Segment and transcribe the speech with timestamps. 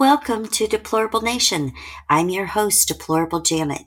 [0.00, 1.74] Welcome to Deplorable Nation.
[2.08, 3.82] I'm your host, Deplorable Janet.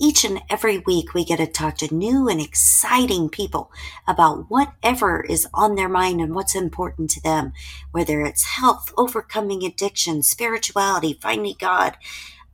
[0.00, 3.70] Each and every week, we get to talk to new and exciting people
[4.08, 7.52] about whatever is on their mind and what's important to them,
[7.92, 11.98] whether it's health, overcoming addiction, spirituality, finding God,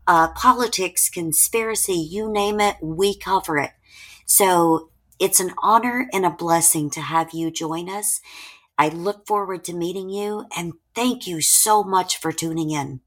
[0.08, 3.70] uh, politics, conspiracy, you name it, we cover it.
[4.24, 8.20] So it's an honor and a blessing to have you join us.
[8.78, 13.00] I look forward to meeting you and thank you so much for tuning in.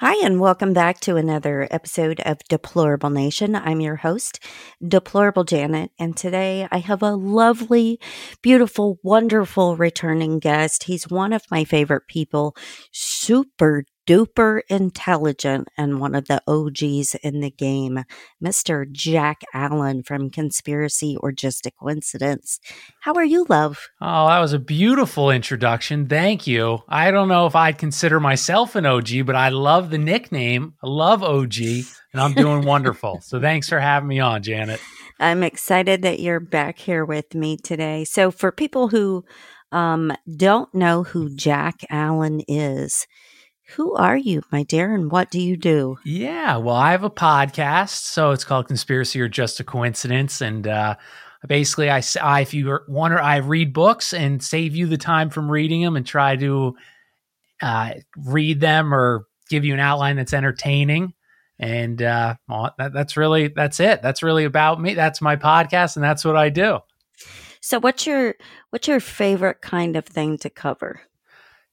[0.00, 3.54] Hi, and welcome back to another episode of Deplorable Nation.
[3.54, 4.40] I'm your host,
[4.86, 7.98] Deplorable Janet, and today I have a lovely,
[8.42, 10.82] beautiful, wonderful returning guest.
[10.82, 12.54] He's one of my favorite people,
[12.92, 18.04] super duper intelligent and one of the OGs in the game,
[18.42, 18.90] Mr.
[18.90, 22.60] Jack Allen from Conspiracy or Just a Coincidence.
[23.00, 23.88] How are you, love?
[24.00, 26.06] Oh, that was a beautiful introduction.
[26.06, 26.82] Thank you.
[26.88, 30.74] I don't know if I'd consider myself an OG, but I love the nickname.
[30.82, 31.56] I love OG,
[32.12, 33.20] and I'm doing wonderful.
[33.26, 34.80] So thanks for having me on, Janet.
[35.18, 38.04] I'm excited that you're back here with me today.
[38.04, 39.24] So, for people who
[39.72, 43.06] um, don't know who Jack Allen is,
[43.74, 45.98] who are you, my dear, and what do you do?
[46.04, 50.66] Yeah, well, I have a podcast, so it's called Conspiracy or Just a Coincidence, and
[50.68, 50.94] uh,
[51.46, 55.30] basically, I, I if you want to, I read books and save you the time
[55.30, 56.76] from reading them, and try to
[57.60, 61.14] uh, read them or give you an outline that's entertaining.
[61.58, 64.02] And uh, well, that, that's really that's it.
[64.02, 64.94] That's really about me.
[64.94, 66.80] That's my podcast, and that's what I do.
[67.60, 68.36] So, what's your
[68.70, 71.00] what's your favorite kind of thing to cover?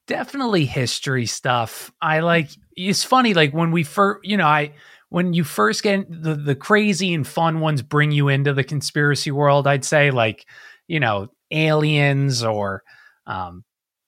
[0.07, 1.91] Definitely history stuff.
[2.01, 4.73] I like it's funny like when we first, you know, I
[5.09, 9.31] when you first get the the crazy and fun ones bring you into the conspiracy
[9.31, 10.45] world, I'd say like,
[10.87, 12.83] you know, aliens or
[13.25, 13.63] um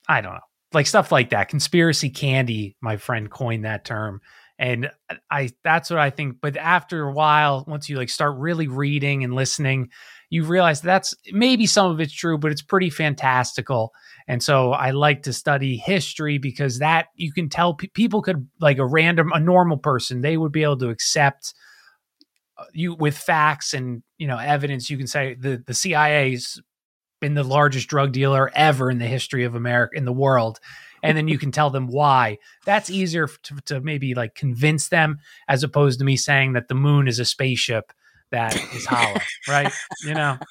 [0.07, 0.39] I don't know.
[0.73, 1.49] Like stuff like that.
[1.49, 4.21] Conspiracy candy, my friend coined that term.
[4.57, 4.89] And
[5.29, 9.23] I that's what I think, but after a while, once you like start really reading
[9.23, 9.89] and listening,
[10.29, 13.91] you realize that's maybe some of it's true, but it's pretty fantastical
[14.27, 18.47] and so I like to study history because that you can tell pe- people could
[18.59, 21.53] like a random a normal person they would be able to accept
[22.57, 24.89] uh, you with facts and you know evidence.
[24.89, 26.61] You can say the the CIA's
[27.19, 30.59] been the largest drug dealer ever in the history of America in the world.
[31.03, 32.39] And then you can tell them why.
[32.65, 36.75] That's easier to, to maybe like convince them as opposed to me saying that the
[36.75, 37.93] moon is a spaceship
[38.31, 39.71] that is hollow right?
[40.03, 40.37] You know?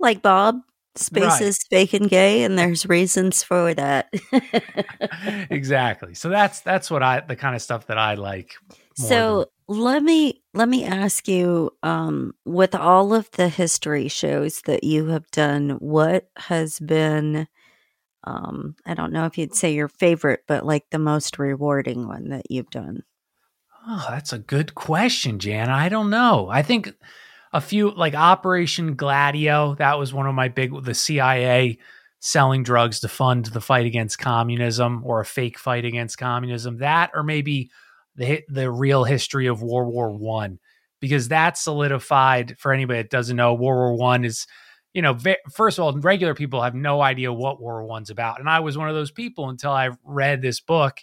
[0.00, 0.60] Like Bob
[0.96, 1.42] space right.
[1.42, 4.12] is fake and gay and there's reasons for that.
[5.50, 6.14] Exactly.
[6.14, 8.54] So that's that's what i the kind of stuff that i like
[8.96, 14.62] so than- let me let me ask you um with all of the history shows
[14.62, 17.46] that you have done what has been
[18.24, 22.28] um i don't know if you'd say your favorite but like the most rewarding one
[22.28, 23.02] that you've done?
[23.86, 25.70] Oh that's a good question jan.
[25.70, 26.48] I don't know.
[26.50, 26.94] I think
[27.54, 29.76] a few like Operation Gladio.
[29.76, 31.78] That was one of my big the CIA
[32.18, 36.78] selling drugs to fund the fight against communism or a fake fight against communism.
[36.78, 37.70] That or maybe
[38.16, 40.58] the the real history of World War One,
[41.00, 44.46] because that solidified for anybody that doesn't know World War One is.
[44.92, 45.18] You know,
[45.52, 48.60] first of all, regular people have no idea what World War One's about, and I
[48.60, 50.98] was one of those people until I read this book.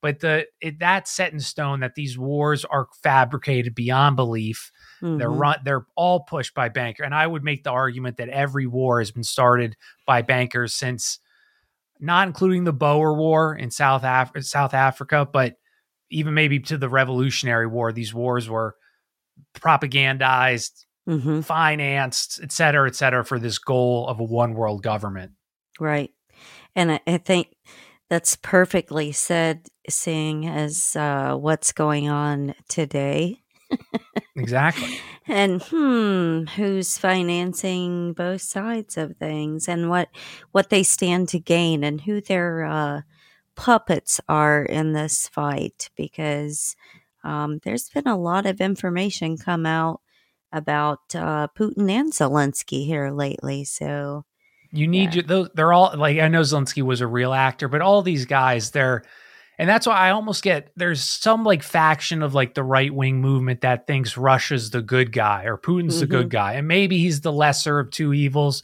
[0.00, 4.70] But the it, that's set in stone that these wars are fabricated beyond belief
[5.02, 5.18] Mm-hmm.
[5.18, 5.56] They're run.
[5.64, 9.10] They're all pushed by banker, and I would make the argument that every war has
[9.10, 9.76] been started
[10.06, 11.18] by bankers since,
[11.98, 15.54] not including the Boer War in South Af- South Africa, but
[16.08, 17.92] even maybe to the Revolutionary War.
[17.92, 18.76] These wars were
[19.56, 21.40] propagandized, mm-hmm.
[21.40, 25.32] financed, et cetera, et cetera, for this goal of a one world government.
[25.80, 26.10] Right,
[26.76, 27.48] and I, I think
[28.08, 33.41] that's perfectly said, seeing as uh, what's going on today
[34.36, 34.98] exactly.
[35.26, 40.08] And hmm, who's financing both sides of things and what
[40.50, 43.00] what they stand to gain and who their uh,
[43.54, 46.76] puppets are in this fight because
[47.24, 50.00] um, there's been a lot of information come out
[50.52, 53.64] about uh, Putin and Zelensky here lately.
[53.64, 54.24] So
[54.72, 55.22] you need yeah.
[55.24, 55.48] those.
[55.54, 59.04] They're all like I know Zelensky was a real actor, but all these guys, they're
[59.58, 63.20] and that's why I almost get there's some like faction of like the right wing
[63.20, 66.00] movement that thinks Russia's the good guy or Putin's mm-hmm.
[66.00, 66.28] the good mm-hmm.
[66.28, 66.52] guy.
[66.54, 68.62] And maybe he's the lesser of two evils.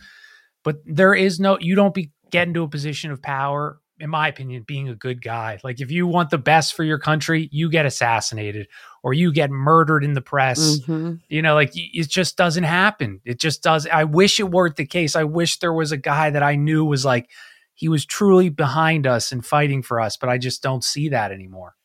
[0.64, 4.28] But there is no, you don't be get into a position of power, in my
[4.28, 5.58] opinion, being a good guy.
[5.62, 8.66] Like if you want the best for your country, you get assassinated
[9.02, 10.80] or you get murdered in the press.
[10.80, 11.14] Mm-hmm.
[11.28, 13.20] You know, like it just doesn't happen.
[13.24, 13.86] It just does.
[13.86, 15.16] I wish it weren't the case.
[15.16, 17.30] I wish there was a guy that I knew was like,
[17.78, 21.30] he was truly behind us and fighting for us, but I just don't see that
[21.30, 21.76] anymore.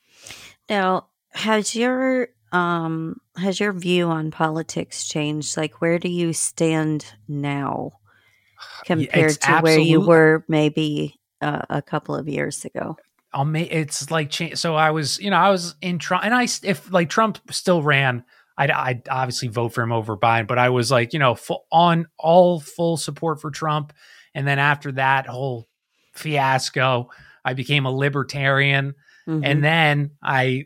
[0.67, 5.55] Now, has your um has your view on politics changed?
[5.55, 7.91] Like where do you stand now
[8.85, 12.97] compared It's to where you were maybe uh, a couple of years ago?
[13.31, 16.33] I'll make it's like cha- so I was you know I was in Trump and
[16.33, 18.23] I if like Trump still ran
[18.57, 21.67] I'd, I'd obviously vote for him over Biden but I was like you know full,
[21.71, 23.93] on all full support for Trump
[24.33, 25.67] and then after that whole
[26.13, 27.09] fiasco
[27.45, 28.93] I became a libertarian
[29.27, 29.41] Mhm.
[29.43, 30.65] and then I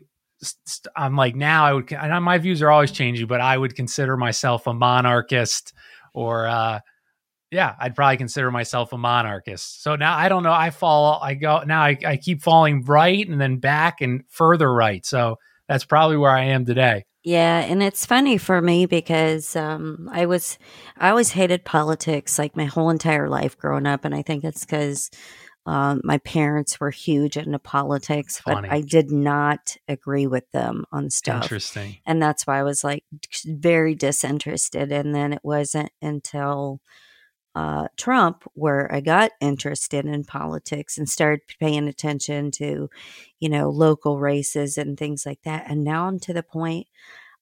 [0.96, 4.16] I'm like now I would know my views are always changing but I would consider
[4.16, 5.72] myself a monarchist
[6.14, 6.80] or uh
[7.50, 9.82] yeah, I'd probably consider myself a monarchist.
[9.82, 10.52] So now I don't know.
[10.52, 14.70] I fall, I go, now I, I keep falling right and then back and further
[14.70, 15.06] right.
[15.06, 17.06] So that's probably where I am today.
[17.28, 20.58] Yeah, and it's funny for me because um, I was
[20.96, 24.64] I always hated politics like my whole entire life growing up, and I think it's
[24.64, 25.10] because
[25.66, 28.70] um, my parents were huge into politics, but Funny.
[28.70, 31.98] I did not agree with them on stuff, Interesting.
[32.06, 33.04] and that's why I was like
[33.44, 34.90] very disinterested.
[34.90, 36.80] And then it wasn't until
[37.58, 42.88] uh, Trump where I got interested in politics and started paying attention to,
[43.40, 45.64] you know, local races and things like that.
[45.68, 46.86] And now I'm to the point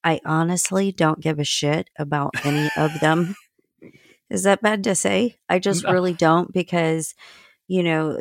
[0.03, 3.35] I honestly don't give a shit about any of them.
[4.31, 5.37] Is that bad to say?
[5.51, 7.15] I just really don't because,
[7.69, 8.19] you know,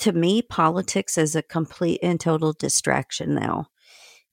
[0.00, 3.68] to me, politics is a complete and total distraction now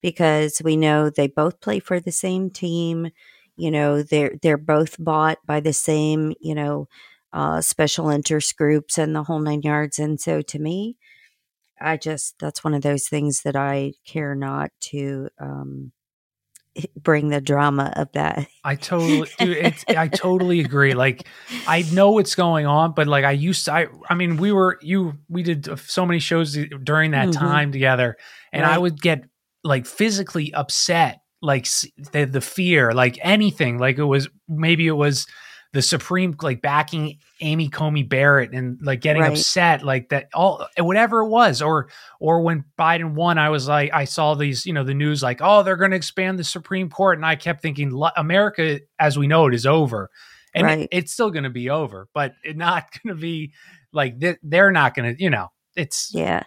[0.02, 3.12] because we know they both play for the same team.
[3.58, 6.88] You know, they're they're both bought by the same, you know,
[7.34, 10.00] uh, special interest groups and the whole nine yards.
[10.00, 10.98] And so to me,
[11.80, 15.92] I just that's one of those things that I care not to um,
[17.02, 18.48] bring the drama of that.
[18.64, 20.94] I totally, dude, it's, I totally agree.
[20.94, 21.28] Like,
[21.66, 24.78] I know what's going on, but like, I used to, I, I mean, we were,
[24.82, 27.34] you, we did so many shows during that Mhm.
[27.34, 28.18] time together,
[28.54, 29.24] and I would get
[29.64, 31.68] like physically upset, like
[32.12, 35.26] the, the fear, like anything, like it was, maybe it was
[35.74, 39.32] the Supreme, like backing Amy Coney Barrett and like getting Right.
[39.32, 41.90] upset, like that, all, whatever it was, or,
[42.20, 45.40] or when Biden won, I was like, I saw these, you know, the news like,
[45.42, 47.18] oh, they're going to expand the Supreme Court.
[47.18, 50.10] And I kept thinking, America, as we know it, is over.
[50.54, 50.80] And Right.
[50.82, 53.54] it- it's still going to be over, but it's not going to be
[53.94, 56.44] like th- they're not going to, you know, it's, Yeah.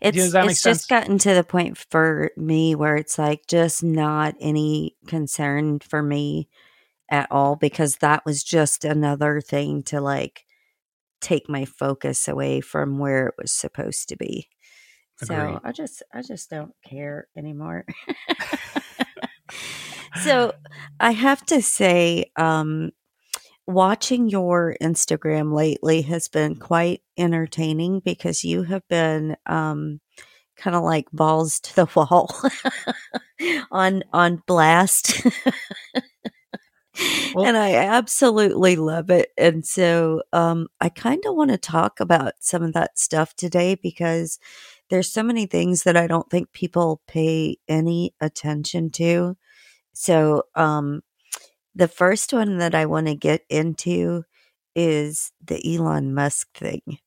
[0.00, 3.46] It's Does that make it's just gotten to the point for me where it's like
[3.46, 6.48] just not any concern for me
[7.10, 10.44] at all because that was just another thing to like
[11.20, 14.48] take my focus away from where it was supposed to be.
[15.24, 17.84] So I just I just don't care anymore.
[20.22, 20.52] so
[21.00, 22.92] I have to say, um,
[23.68, 30.00] watching your Instagram lately has been quite entertaining because you have been um,
[30.56, 32.34] kind of like balls to the wall
[33.70, 35.22] on on blast.
[37.34, 39.30] Well- and I absolutely love it.
[39.38, 43.76] And so um, I kind of want to talk about some of that stuff today
[43.76, 44.38] because
[44.90, 49.36] there's so many things that I don't think people pay any attention to.
[49.92, 51.02] So um,
[51.78, 54.24] the first one that I want to get into
[54.74, 56.98] is the Elon Musk thing.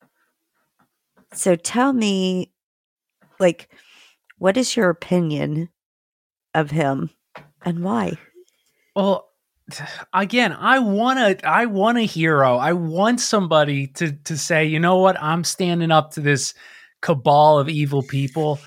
[1.34, 2.54] So tell me,
[3.38, 3.70] like,
[4.38, 5.70] what is your opinion
[6.54, 7.10] of him
[7.64, 8.18] and why?
[8.96, 9.30] well,
[10.14, 12.58] again, I want a, I want a hero.
[12.58, 16.54] I want somebody to, to say, you know what, I'm standing up to this
[17.02, 18.60] cabal of evil people.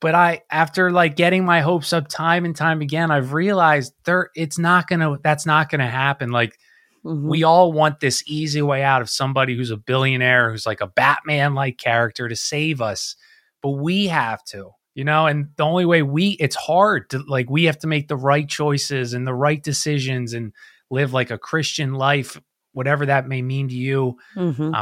[0.00, 4.30] But I, after like getting my hopes up time and time again, I've realized there,
[4.36, 6.30] it's not gonna, that's not gonna happen.
[6.30, 6.56] Like,
[7.04, 7.28] Mhm.
[7.28, 10.86] we all want this easy way out of somebody who's a billionaire who's like a
[10.88, 13.14] batman like character to save us
[13.62, 17.48] but we have to you know and the only way we it's hard to like
[17.48, 20.52] we have to make the right choices and the right decisions and
[20.90, 22.36] live like a christian life
[22.72, 24.74] whatever that may mean to you Mhm.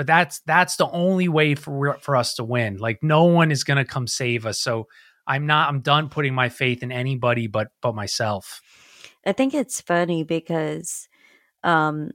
[0.00, 2.78] But that's that's the only way for for us to win.
[2.78, 4.58] Like no one is going to come save us.
[4.58, 4.86] So
[5.26, 8.62] i'm not i'm done putting my faith in anybody but but myself.
[9.26, 11.06] I think it's funny because,
[11.62, 12.12] um,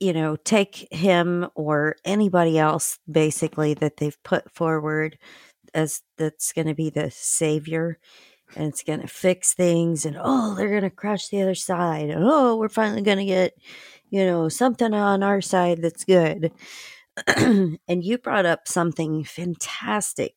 [0.00, 5.18] you know, take him or anybody else basically that they've put forward
[5.74, 8.00] as that's going to be the savior
[8.56, 12.10] and it's going to fix things and oh, they're going to crush the other side
[12.10, 13.52] and oh, we're finally going to get,
[14.10, 16.52] you know, something on our side that's good.
[17.36, 20.34] and you brought up something fantastic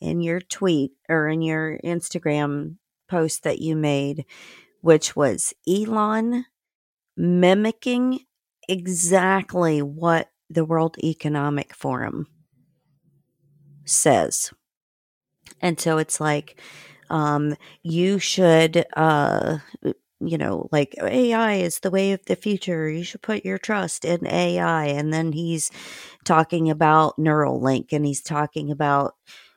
[0.00, 2.76] in your tweet or in your Instagram
[3.08, 4.24] post that you made,
[4.80, 6.46] which was Elon
[7.16, 8.20] mimicking
[8.68, 12.26] exactly what the World Economic Forum
[13.84, 14.52] says.
[15.60, 16.60] And so it's like,
[17.10, 19.58] um, you should, uh,
[20.28, 22.88] you know, like AI is the way of the future.
[22.88, 24.86] You should put your trust in AI.
[24.86, 25.70] And then he's
[26.24, 29.14] talking about Neuralink and he's talking about,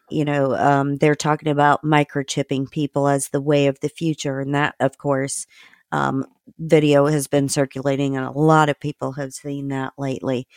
[0.10, 4.40] you know, um, they're talking about microchipping people as the way of the future.
[4.40, 5.48] And that, of course,
[5.92, 6.26] um,
[6.60, 10.48] video has been circulating and a lot of people have seen that lately.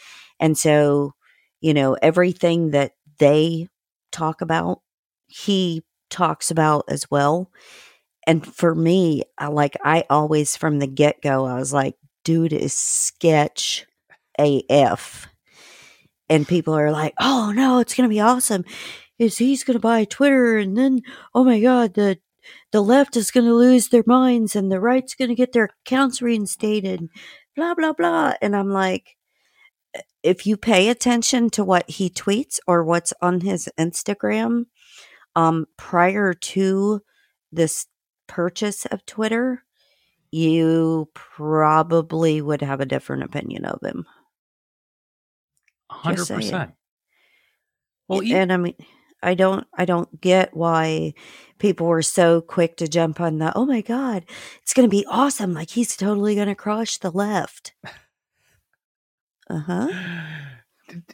[0.41, 1.15] And so,
[1.61, 3.69] you know, everything that they
[4.13, 4.81] talk about,
[5.27, 7.51] he talks about as well.
[8.29, 12.53] And for me, I like I always from the get go, I was like, dude
[12.53, 13.87] is sketch
[14.39, 15.27] AF.
[16.29, 18.67] And people are like, oh no, it's gonna be awesome.
[19.19, 21.01] Is he's gonna buy Twitter and then
[21.35, 22.19] oh my god, the
[22.71, 27.09] the left is gonna lose their minds and the right's gonna get their accounts reinstated,
[27.57, 28.35] blah blah blah.
[28.43, 29.17] And I'm like,
[30.23, 34.67] if you pay attention to what he tweets or what's on his Instagram,
[35.35, 37.01] um, prior to
[37.53, 37.87] this
[38.29, 39.65] purchase of Twitter,
[40.31, 44.07] you probably would have a different opinion of him.
[45.91, 46.73] Hundred percent.
[48.09, 48.75] Well, e- and I mean,
[49.23, 51.15] I don't, I don't get why
[51.59, 53.53] people were so quick to jump on the.
[53.57, 54.25] Oh my god,
[54.63, 55.55] it's going to be awesome!
[55.55, 57.73] Like he's totally going to crush the left.
[59.51, 59.89] Uh huh.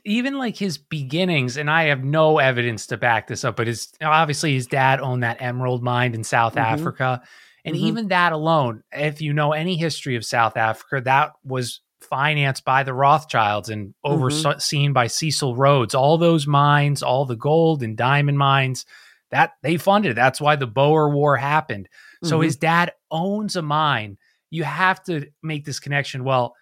[0.05, 3.93] Even like his beginnings, and I have no evidence to back this up, but his
[4.03, 6.75] obviously his dad owned that emerald mine in South mm-hmm.
[6.75, 7.23] Africa.
[7.65, 7.87] And mm-hmm.
[7.87, 12.83] even that alone, if you know any history of South Africa, that was financed by
[12.83, 14.13] the Rothschilds and mm-hmm.
[14.13, 14.93] overseen mm-hmm.
[14.93, 15.95] by Cecil Rhodes.
[15.95, 18.85] All those mines, all the gold and diamond mines,
[19.31, 20.17] that they funded.
[20.17, 21.89] That's why the Boer War happened.
[21.89, 22.29] Mm-hmm.
[22.29, 24.19] So his dad owns a mine.
[24.51, 26.23] You have to make this connection.
[26.23, 26.55] Well,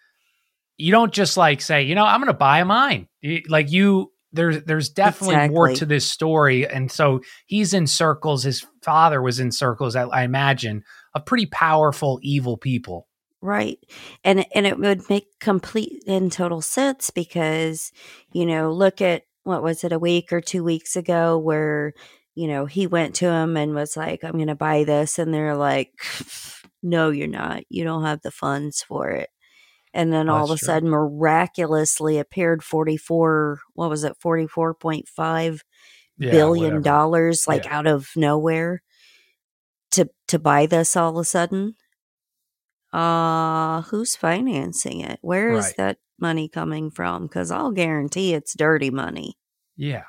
[0.82, 3.06] you don't just like say, you know, I'm going to buy a mine.
[3.48, 5.54] Like you, there's there's definitely exactly.
[5.54, 8.42] more to this story, and so he's in circles.
[8.42, 9.94] His father was in circles.
[9.94, 10.82] I, I imagine
[11.14, 13.06] of pretty powerful evil people.
[13.40, 13.78] Right.
[14.24, 17.92] And and it would make complete and total sense because,
[18.32, 21.92] you know, look at what was it a week or 2 weeks ago where,
[22.34, 25.32] you know, he went to him and was like, "I'm going to buy this." And
[25.32, 25.92] they're like,
[26.82, 27.62] "No, you're not.
[27.68, 29.28] You don't have the funds for it."
[29.94, 30.66] And then all of a true.
[30.66, 35.60] sudden miraculously appeared 44 what was it 44.5
[36.18, 36.82] yeah, billion whatever.
[36.82, 37.78] dollars like yeah.
[37.78, 38.82] out of nowhere
[39.92, 41.74] to to buy this all of a sudden
[42.92, 45.76] uh who's financing it Where is right.
[45.78, 49.36] that money coming from cuz I'll guarantee it's dirty money
[49.76, 50.04] yeah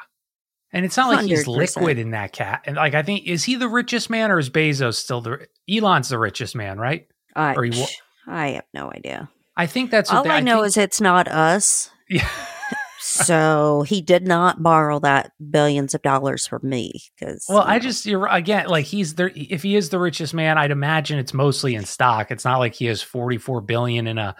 [0.72, 1.30] and it's not like 100%.
[1.30, 4.40] he's liquid in that cat and like I think is he the richest man or
[4.40, 7.86] is Bezos still the Elon's the richest man right I, or he,
[8.28, 11.28] I have no idea I think that's all they, I know think, is it's not
[11.28, 11.90] us.
[12.10, 12.28] Yeah.
[13.00, 17.80] so he did not borrow that billions of dollars from me because well i know.
[17.80, 21.34] just you're again like he's there if he is the richest man i'd imagine it's
[21.34, 24.36] mostly in stock it's not like he has 44 billion in a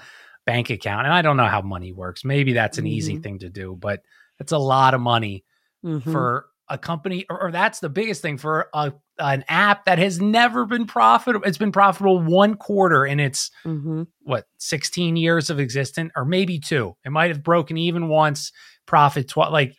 [0.46, 2.94] bank account and i don't know how money works maybe that's an mm-hmm.
[2.94, 4.02] easy thing to do but
[4.40, 5.44] it's a lot of money
[5.84, 6.12] mm-hmm.
[6.12, 10.20] for a company or, or, that's the biggest thing for a an app that has
[10.20, 11.46] never been profitable.
[11.46, 14.04] It's been profitable one quarter in its mm-hmm.
[14.24, 16.96] what 16 years of existence, or maybe two.
[17.06, 18.52] It might have broken even once.
[18.86, 19.76] Profit tw- like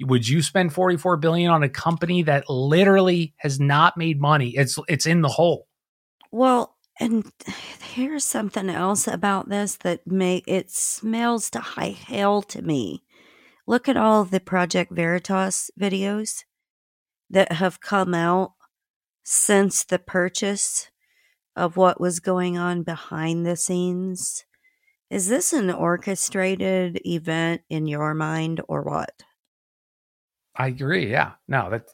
[0.00, 4.50] would you spend 44 billion on a company that literally has not made money?
[4.50, 5.68] It's it's in the hole.
[6.30, 7.30] Well, and
[7.80, 13.02] here's something else about this that may it smells to high hell to me.
[13.66, 16.44] Look at all the Project Veritas videos
[17.30, 18.52] that have come out
[19.24, 20.90] since the purchase
[21.56, 24.44] of what was going on behind the scenes.
[25.10, 29.10] Is this an orchestrated event in your mind or what?
[30.56, 31.10] I agree.
[31.10, 31.32] Yeah.
[31.48, 31.84] No, that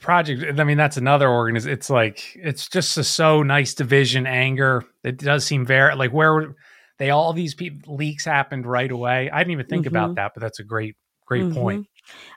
[0.00, 0.60] project.
[0.60, 1.72] I mean, that's another organization.
[1.72, 4.84] It's like it's just a so nice division, anger.
[5.02, 6.54] It does seem very like where
[6.98, 9.30] they all these people leaks happened right away.
[9.30, 9.96] I didn't even think mm-hmm.
[9.96, 10.96] about that, but that's a great,
[11.26, 11.54] great mm-hmm.
[11.54, 11.86] point.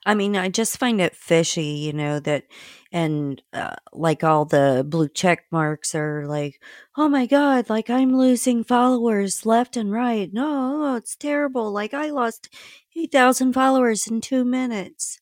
[0.06, 2.46] I mean, I just find it fishy, you know, that
[2.94, 6.62] and uh, like all the blue check marks are like,
[6.96, 10.32] oh my God, like I'm losing followers left and right.
[10.32, 11.72] No, it's terrible.
[11.72, 12.50] Like I lost
[12.96, 15.20] 8,000 followers in two minutes.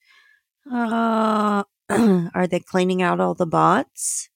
[0.70, 4.30] Uh, are they cleaning out all the bots?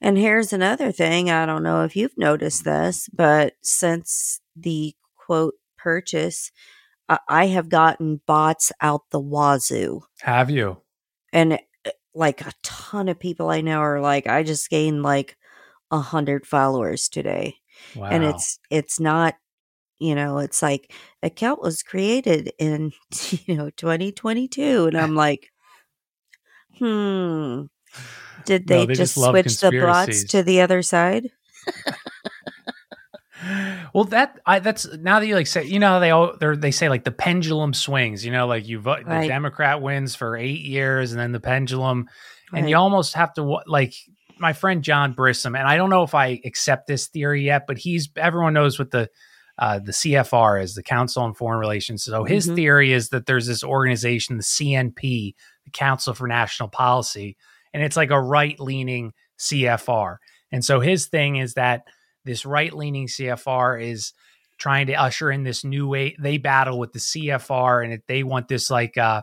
[0.00, 1.32] And here's another thing.
[1.32, 6.52] I don't know if you've noticed this, but since the quote purchase,
[7.28, 10.02] I have gotten bots out the wazoo.
[10.20, 10.82] Have you?
[11.32, 11.58] And
[12.14, 15.36] like a ton of people I know are like, I just gained like
[15.90, 17.56] a hundred followers today.
[17.94, 18.08] Wow.
[18.10, 19.34] And it's it's not
[20.00, 22.92] You know, it's like account was created in
[23.46, 25.50] you know 2022, and I'm like,
[26.78, 27.62] hmm.
[28.44, 31.30] Did they, No, they just, just switch the bots to the other side?
[33.94, 36.70] well, that I that's now that you like say, you know, they all they they
[36.70, 38.24] say like the pendulum swings.
[38.24, 39.22] You know, like you vote Right.
[39.22, 42.08] the Democrat wins for eight years, and then the pendulum,
[42.54, 43.94] and you almost have to like
[44.38, 47.78] my friend John Brissom, and I don't know if I accept this theory yet, but
[47.78, 49.08] he's everyone knows what the
[49.58, 52.04] uh, the CFR is, the Council on Foreign Relations.
[52.04, 52.54] So his Mhm.
[52.54, 57.36] theory is that there's this organization, the CNP, the Council for National Policy,
[57.74, 60.18] and it's like a right leaning CFR.
[60.52, 61.82] And so his thing is that
[62.28, 64.12] this right leaning CFR is
[64.58, 66.14] trying to usher in this new way.
[66.18, 69.22] They battle with the CFR and they want this like uh,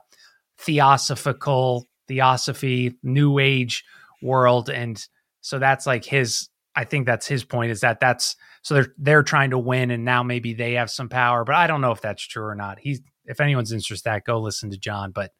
[0.58, 3.84] theosophical, theosophy, new age
[4.22, 4.70] world.
[4.70, 5.06] And
[5.42, 9.24] so that's like his, I think that's his point is that that's, so they're, they're
[9.24, 12.02] trying to win and now maybe they have some power, but I don't know if
[12.02, 12.80] that's true or not.
[12.80, 15.12] He's, if anyone's interested, that go listen to John.
[15.12, 15.32] But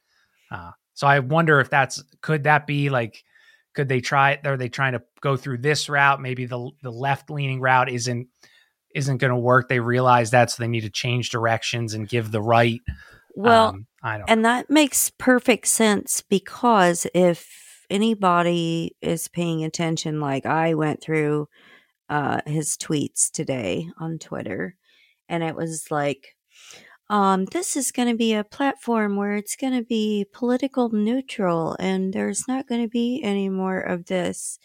[0.52, 3.24] uh, so I wonder if that's, could that be like,
[3.76, 4.46] could they try it?
[4.46, 8.28] are they trying to go through this route maybe the the left leaning route isn't
[8.94, 12.32] isn't going to work they realize that so they need to change directions and give
[12.32, 12.82] the right
[13.36, 20.20] Well, um, i don't and that makes perfect sense because if anybody is paying attention,
[20.20, 21.48] like I went through
[22.10, 24.76] uh, his tweets today on Twitter,
[25.28, 26.35] and it was like,
[27.10, 31.76] um, this is going to be a platform where it's going to be political neutral
[31.80, 34.58] and there's not going to be any more of this,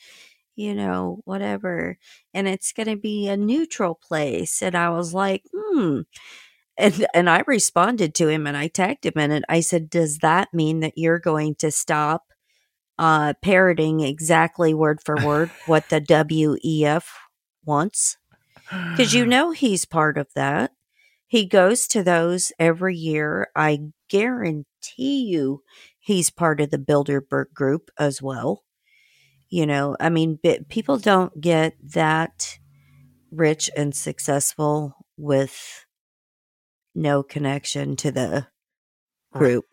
[0.56, 1.98] you know, whatever.
[2.32, 4.62] And it's going to be a neutral place.
[4.62, 6.00] And I was like, hmm.
[6.78, 9.44] And, and I responded to him and I tagged him in it.
[9.50, 12.24] I said, Does that mean that you're going to stop
[12.98, 17.04] uh, parroting exactly word for word what the WEF
[17.66, 18.16] wants?
[18.70, 20.72] Because you know he's part of that.
[21.30, 23.50] He goes to those every year.
[23.54, 25.62] I guarantee you
[26.00, 28.64] he's part of the Bilderberg group as well.
[29.48, 32.58] You know, I mean, people don't get that
[33.30, 35.86] rich and successful with
[36.96, 38.48] no connection to the
[39.32, 39.66] group.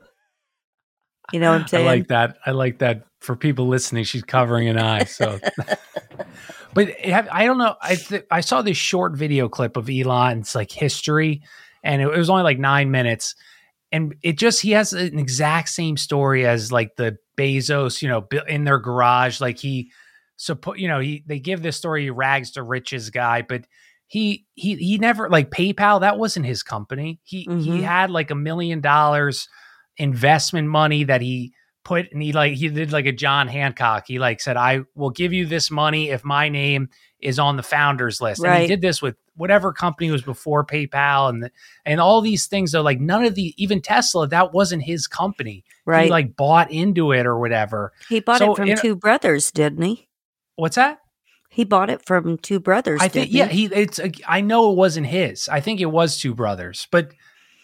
[1.34, 1.88] You know what I'm saying?
[1.88, 5.40] i like that i like that for people listening she's covering an eye so
[6.74, 10.56] but have, i don't know i th- i saw this short video clip of elon's
[10.56, 11.42] like history
[11.84, 13.36] and it, it was only like nine minutes
[13.92, 18.26] and it just he has an exact same story as like the bezos you know
[18.48, 19.92] in their garage like he
[20.36, 23.66] support, you know he they give this story he rags to riches guy but
[24.08, 27.84] he he he never like paypal that wasn't his company he he Mhm.
[27.84, 29.48] had like a million dollars
[29.98, 31.54] investment money that he
[31.88, 34.06] put and he like he did like a John Hancock.
[34.08, 36.90] He like said, I will give you this money if my name
[37.22, 38.44] is on the founders list.
[38.44, 41.50] And he did this with whatever company was before PayPal and
[41.86, 45.64] and all these things though, like none of the even Tesla, that wasn't his company.
[45.86, 46.06] right.
[46.06, 47.94] He like bought into it or whatever.
[48.10, 50.10] he bought so it from in- two brothers, didn't he?
[50.58, 51.00] What's that?
[51.50, 53.00] He bought it from two brothers.
[53.02, 55.48] I think didn't yeah, he it's I know it wasn't his.
[55.48, 56.88] I think it was two brothers.
[56.92, 57.14] But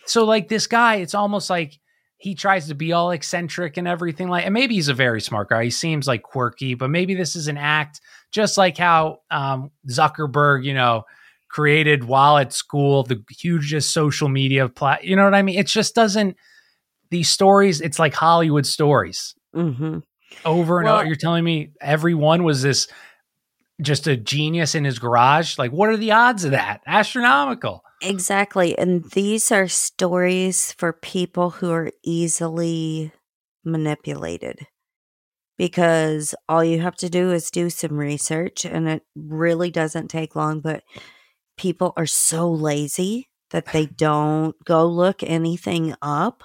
[0.05, 1.77] so like this guy, it's almost like
[2.23, 5.49] he tries to be all eccentric and everything like and maybe he's a very smart
[5.49, 5.65] guy.
[5.65, 7.99] He seems like quirky, but maybe this is an act
[8.31, 11.03] just like how um Zuckerberg, you know,
[11.49, 15.59] created while at school the hugest social media plat you know what I mean?
[15.59, 16.37] It just doesn't
[17.09, 19.99] these stories, it's like Hollywood stories hmm
[20.45, 21.05] over and Well- over.
[21.05, 22.87] You're telling me everyone was this
[23.81, 25.57] just a genius in his garage?
[25.57, 26.81] Like, what are the odds of that?
[26.87, 27.83] Astronomical.
[28.03, 28.77] Exactly.
[28.77, 33.11] And these are stories for people who are easily
[33.63, 34.67] manipulated
[35.57, 40.35] because all you have to do is do some research and it really doesn't take
[40.35, 40.61] long.
[40.61, 40.83] But
[41.57, 46.43] people are so lazy that they don't go look anything up.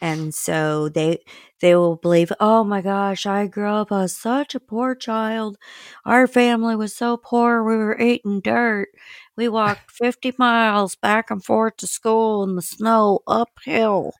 [0.00, 1.18] And so they
[1.60, 5.56] they will believe, oh my gosh, I grew up as such a poor child.
[6.04, 8.88] Our family was so poor we were eating dirt.
[9.36, 14.12] We walked 50 miles back and forth to school in the snow uphill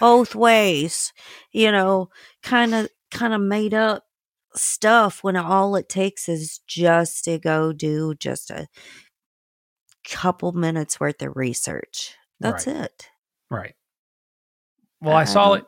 [0.00, 1.12] both ways.
[1.52, 2.08] You know,
[2.42, 4.04] kind of kind of made up
[4.54, 8.66] stuff when all it takes is just to go do just a
[10.08, 12.14] couple minutes worth of research.
[12.40, 12.76] That's Right.
[12.76, 13.08] it.
[13.50, 13.74] Right.
[15.00, 15.64] Well, I I saw it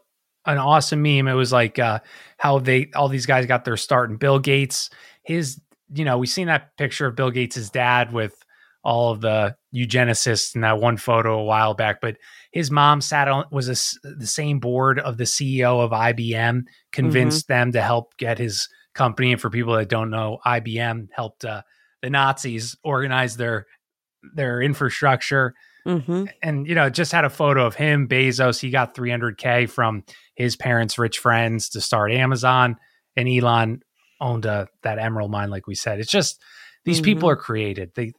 [0.47, 1.29] an awesome meme.
[1.29, 2.01] It was like uh
[2.39, 4.91] how they all these guys got their start and Bill Gates,
[5.23, 5.61] his
[5.93, 8.45] you know, we've seen that picture of Bill Gates' dad with
[8.83, 12.17] all of the eugenicists in that one photo a while back, but
[12.53, 16.63] his mom sat on was a the same board of the CEO of IBM,
[16.93, 19.33] convinced them to help get his company.
[19.33, 21.63] And for people that don't know, IBM helped uh,
[22.03, 23.67] the Nazis organize their
[24.35, 25.55] their infrastructure.
[25.87, 26.25] Mm-hmm.
[26.43, 28.61] And you know, just had a photo of him, Bezos.
[28.61, 32.77] He got 300k from his parents' rich friends to start Amazon,
[33.17, 33.83] and Elon
[34.21, 36.01] owned a that emerald mine, like we said.
[36.01, 36.43] It's just
[36.85, 37.05] these Mm-hmm.
[37.05, 37.93] people are created.
[37.95, 38.13] They,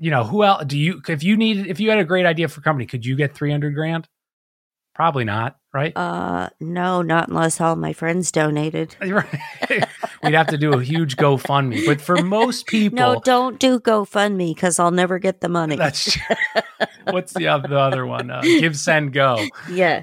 [0.00, 1.00] you know, who else do you?
[1.08, 3.34] If you needed, if you had a great idea for a company, could you get
[3.34, 4.08] 300 grand?
[4.94, 5.96] Probably not, right?
[5.96, 8.96] Uh, no, not unless all my friends donated.
[9.06, 9.84] Right.
[10.22, 11.86] We'd have to do a huge GoFundMe.
[11.86, 15.76] But for most people, No, don't do GoFundMe because I'll never get the money.
[15.76, 16.36] that's true.
[17.10, 18.30] What's the other, the other one?
[18.30, 19.42] Uh, Give, send, go.
[19.70, 20.02] yeah.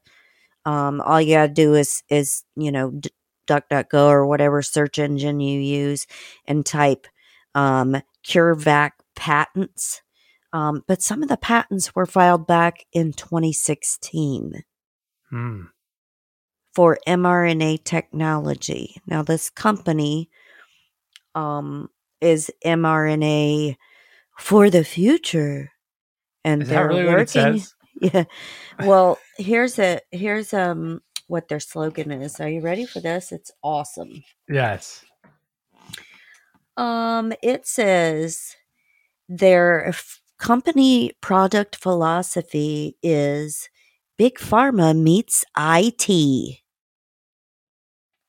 [0.66, 3.00] Um, all you gotta do is is you know
[3.48, 6.08] DuckDuckGo or whatever search engine you use
[6.46, 7.08] and type
[7.56, 10.02] um, CureVac patents.
[10.54, 14.64] Um, but some of the patents were filed back in 2016
[15.30, 15.64] Hmm.
[16.76, 19.02] For mRNA technology.
[19.08, 20.30] Now, this company
[21.34, 23.78] um, is mRNA
[24.38, 25.72] for the future,
[26.44, 27.64] and Is they're really working.
[28.02, 28.26] Yeah.
[28.82, 32.42] Well, here's a here's um what their slogan is.
[32.42, 33.32] Are you ready for this?
[33.32, 34.22] It's awesome.
[34.50, 35.06] Yes.
[36.76, 38.58] Um, it says
[39.30, 43.70] their f- company product philosophy is
[44.18, 46.65] big pharma meets IT.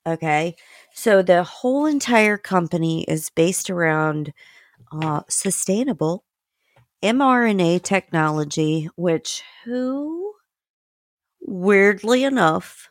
[0.06, 0.54] Okay.
[0.94, 4.32] So the whole entire company is based around
[4.92, 6.24] uh, sustainable
[7.02, 10.34] mRNA technology, which who
[11.40, 12.88] weirdly enough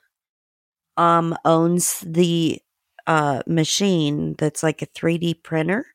[0.97, 2.61] um owns the
[3.07, 5.85] uh machine that's like a 3D printer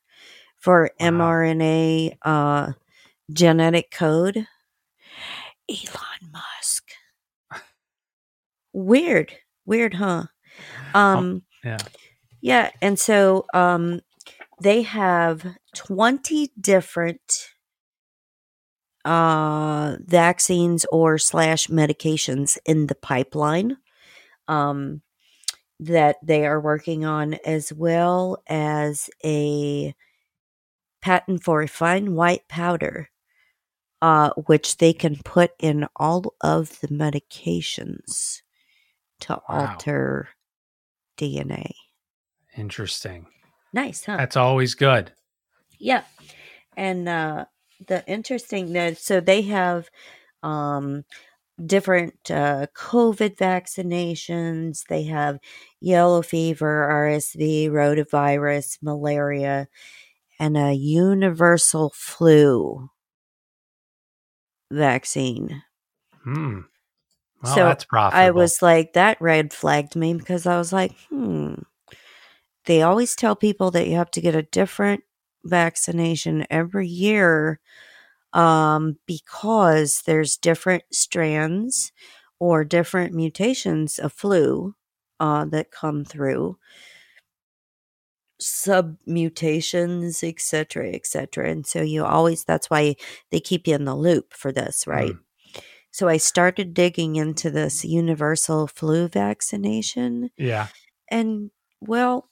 [0.57, 1.07] for Wow.
[1.11, 2.73] mRNA uh
[3.33, 4.47] genetic code.
[5.69, 6.91] Elon Musk.
[8.73, 9.33] Weird.
[9.65, 10.25] Weird, huh?
[10.93, 11.77] Um yeah.
[12.41, 14.01] yeah, and so um
[14.61, 17.49] they have 20 different
[19.05, 23.77] uh vaccines or slash medications in the pipeline
[24.47, 25.01] um
[25.79, 29.95] that they are working on as well as a
[31.01, 33.09] patent for a fine white powder
[34.01, 38.41] uh which they can put in all of the medications
[39.19, 39.85] to Wow.
[39.87, 40.29] alter
[41.21, 41.71] DNA.
[42.57, 43.27] Interesting.
[43.73, 44.17] Nice, huh?
[44.17, 45.13] That's always good.
[45.79, 46.03] Yeah.
[46.75, 47.45] And uh
[47.87, 49.89] the interesting that so they have
[50.43, 51.05] um
[51.63, 54.87] different uh COVID vaccinations.
[54.87, 55.39] They have
[55.79, 59.67] yellow fever, RSV, rotavirus, malaria,
[60.39, 62.89] and a universal flu
[64.71, 65.61] vaccine.
[66.23, 66.61] Hmm.
[67.43, 68.23] Well, So, that's profitable.
[68.23, 71.55] I was like, that red flagged me because I was like, hmm.
[72.65, 75.03] They always tell people that you have to get a different
[75.43, 77.59] vaccination every year
[78.33, 81.91] um, because there's different strands
[82.39, 84.75] or different mutations of flu
[85.19, 86.57] uh, that come through
[88.39, 92.95] sub mutations etc etc and so you always that's why
[93.29, 95.13] they keep you in the loop for this right
[95.91, 100.67] so i started digging into this universal flu vaccination yeah.
[101.09, 102.29] and well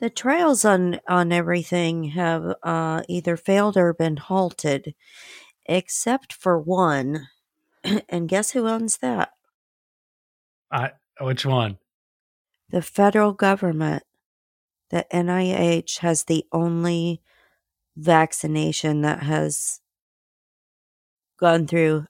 [0.00, 4.94] the trials on on everything have uh either failed or been halted
[5.66, 7.28] except for one
[8.08, 9.30] and guess who owns that
[10.70, 11.78] I, which one?
[12.70, 14.02] the federal government
[14.90, 17.20] the nih has the only
[17.96, 19.80] vaccination that has
[21.38, 22.06] gone through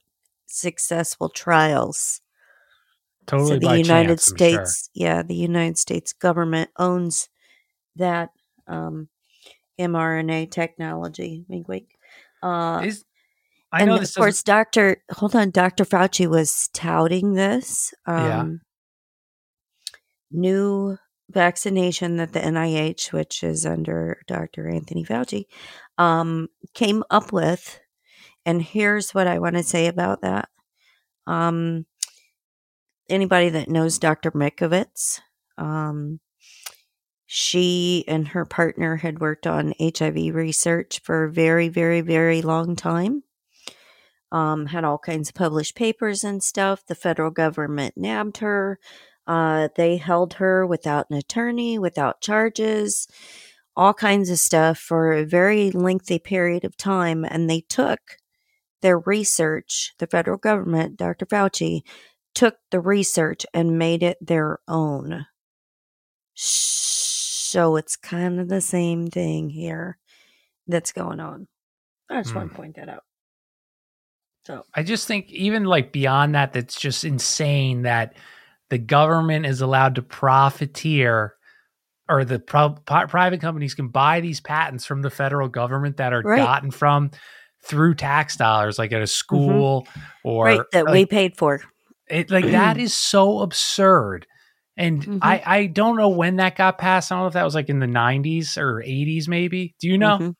[0.49, 2.21] successful trials
[3.27, 3.59] totally.
[3.61, 4.65] so the United chance, I'm sure.
[4.65, 7.29] States, yeah, the United States government owns
[7.95, 8.29] that
[8.67, 9.09] um,
[9.79, 11.45] mRNA technology.
[11.47, 11.87] Wink, wink.
[12.41, 13.03] Uh, Is
[13.71, 18.39] I and know of course, Doctor, hold on, Doctor Fauci was touting this Yeah.
[18.41, 18.61] um,
[20.31, 20.97] new
[21.29, 24.67] vaccination that the NIH, which is under Dr.
[24.67, 25.45] Anthony Fauci,
[25.97, 27.79] um, came up with.
[28.49, 30.49] And here's what I want to say about that.
[31.27, 31.85] Um,
[33.07, 34.31] anybody that knows Dr.
[34.31, 35.19] Mikovits,
[35.59, 36.19] um,
[37.27, 42.75] she and her partner had worked on HIV research for a very, very, very long
[42.75, 43.21] time.
[44.31, 46.83] Um, had all kinds of published papers and stuff.
[46.87, 48.79] The federal government nabbed her.
[49.27, 53.07] Uh, they held her without an attorney, without charges,
[53.75, 57.23] all kinds of stuff for a very lengthy period of time.
[57.23, 58.17] And they took
[58.81, 61.25] their research, the federal government, Dr.
[61.25, 61.81] Fauci,
[62.33, 65.25] took the research and made it their own.
[66.35, 69.97] So it's kind of the same thing here
[70.67, 71.47] that's going on.
[72.09, 72.61] I just want to hmm.
[72.61, 73.03] point that out.
[74.45, 78.15] So, I just think even like beyond that, that's just insane that
[78.69, 81.35] the government is allowed to profiteer
[82.09, 86.21] or the pro- private companies can buy these patents from the federal government that are
[86.21, 86.37] Right.
[86.37, 87.11] gotten from
[87.63, 89.87] through tax dollars, like at a school
[90.23, 91.61] or right, that we paid for.
[92.07, 94.25] it, like that is so absurd.
[94.77, 95.19] And Mhm.
[95.21, 97.11] I, I don't know when that got passed.
[97.11, 99.75] I don't know if that was like in the 90s or 80s, maybe.
[99.79, 100.17] Do you know?
[100.19, 100.35] Mhm.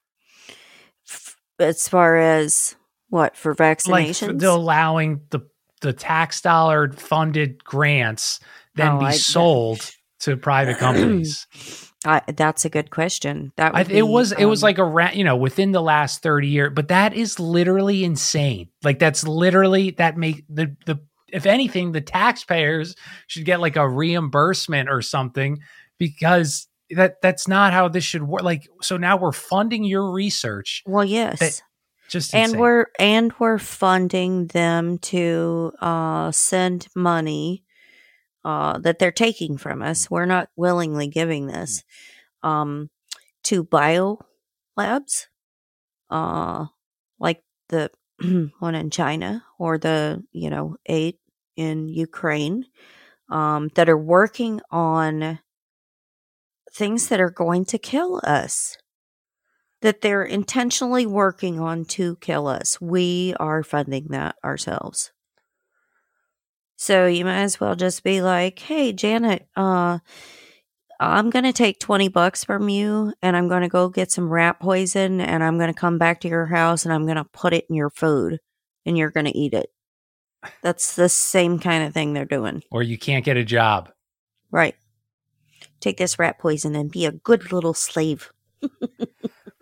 [1.10, 2.76] F- As far as
[3.10, 4.36] what for vaccinations?
[4.36, 5.42] f- the allowing the
[5.82, 8.40] the tax dollar funded grants
[8.76, 9.90] then Oh, be I- sold
[10.22, 11.48] to private companies.
[12.06, 13.52] I, that's a good question.
[13.58, 15.82] That I, it was be, it was um, like a ra- you know within the
[15.82, 21.00] last 30 years but that is literally insane like that's literally that make the the
[21.32, 22.96] if anything the taxpayers
[23.28, 25.60] should get like a reimbursement or something
[25.98, 30.84] because that that's not how this should work like so now we're funding your research
[30.86, 31.62] well, yes,
[32.10, 32.60] just and insane.
[32.60, 37.64] we're and we're funding them to uh, send money
[38.50, 40.10] uh, that they're taking from us.
[40.10, 41.84] We're not willingly giving this
[42.42, 42.90] um,
[43.44, 44.26] to bio
[44.76, 45.28] labs,
[46.10, 46.66] uh,
[47.20, 47.92] like the
[48.58, 51.20] one in China or the you know eight
[51.58, 52.66] in Ukraine
[53.30, 55.38] um, that are working on
[56.74, 58.78] things that are going to kill us
[59.82, 62.82] that they're intentionally working on to kill us.
[62.82, 65.12] We are funding that ourselves.
[66.82, 70.00] So you might as well just be like, "Hey Janet, uh
[71.02, 74.30] I'm going to take 20 bucks from you and I'm going to go get some
[74.30, 77.26] rat poison and I'm going to come back to your house and I'm going to
[77.26, 78.40] put it in your food
[78.86, 79.70] and you're going to eat it."
[80.64, 82.64] That's the same kind of thing they're doing.
[82.72, 83.92] or you can't get a job
[84.50, 84.76] Right.
[85.82, 88.32] Take this rat poison and be a good little slave.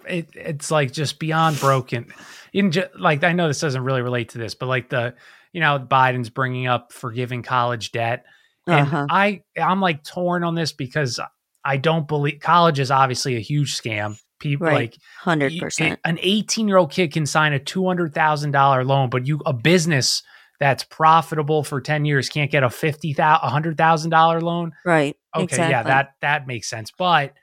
[0.08, 2.14] it, it's like just beyond broken.
[2.54, 5.16] In like I know this doesn't really relate to this, but like the
[5.58, 8.26] you know Biden's bringing up forgiving college debt,
[8.68, 9.08] and Uh-huh.
[9.10, 11.20] I I'm like torn on this because
[11.66, 14.20] I don't believe college is obviously a huge scam.
[14.40, 14.94] People Right.
[14.94, 15.98] like 100%.
[16.06, 19.42] an 18 year old kid can sign a two hundred thousand dollar loan, but you
[19.48, 20.22] a business
[20.60, 24.74] that's profitable for 10 years can't get a fifty thousand a hundred thousand dollar loan
[24.86, 25.16] right.
[25.36, 25.72] okay exactly.
[25.72, 27.34] yeah that that makes sense but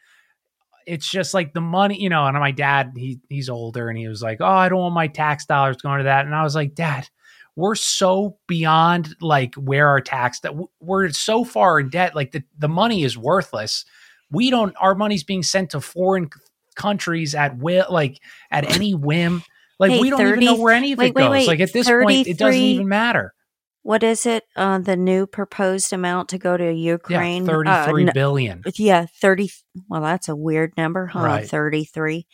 [0.87, 4.07] it's just like the money you know and my dad he he's older and he
[4.09, 6.55] was like oh i don't want my tax dollars going to that and i was
[6.55, 7.09] like dad
[7.57, 12.43] we're so beyond like where our tax that we're so far in debt like the,
[12.59, 13.85] the money is worthless
[14.31, 16.29] we don't our money's being sent to foreign
[16.75, 18.19] countries at will like
[18.51, 19.43] at any whim
[19.79, 21.61] like Hey, we don't 30 even know where any of wait, it goes wait, like
[21.61, 23.35] at this point it doesn't even matter
[23.83, 24.45] What is it?
[24.57, 27.45] Uh, the new proposed amount to go to Ukraine?
[27.45, 28.63] yeah Uh, thirty-three n- billion.
[28.77, 29.51] yeah, 30.
[29.91, 31.21] Well, that's a weird number, huh?
[31.21, 31.47] Right.
[31.49, 32.27] 33.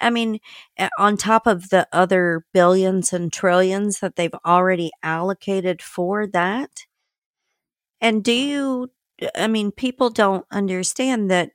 [0.00, 0.40] I mean,
[0.78, 6.86] uh, on top of the other billions and trillions that they've already allocated for that.
[8.00, 8.90] And do you,
[9.34, 11.50] I mean, people don't understand that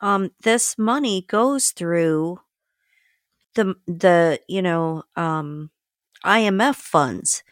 [0.00, 2.40] um, this money goes through
[3.54, 5.70] the, the, you know, um,
[6.24, 7.42] IMF funds.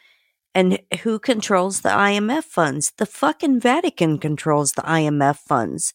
[0.54, 2.92] And who controls the IMF funds?
[2.98, 5.94] The fucking Vatican controls the IMF funds.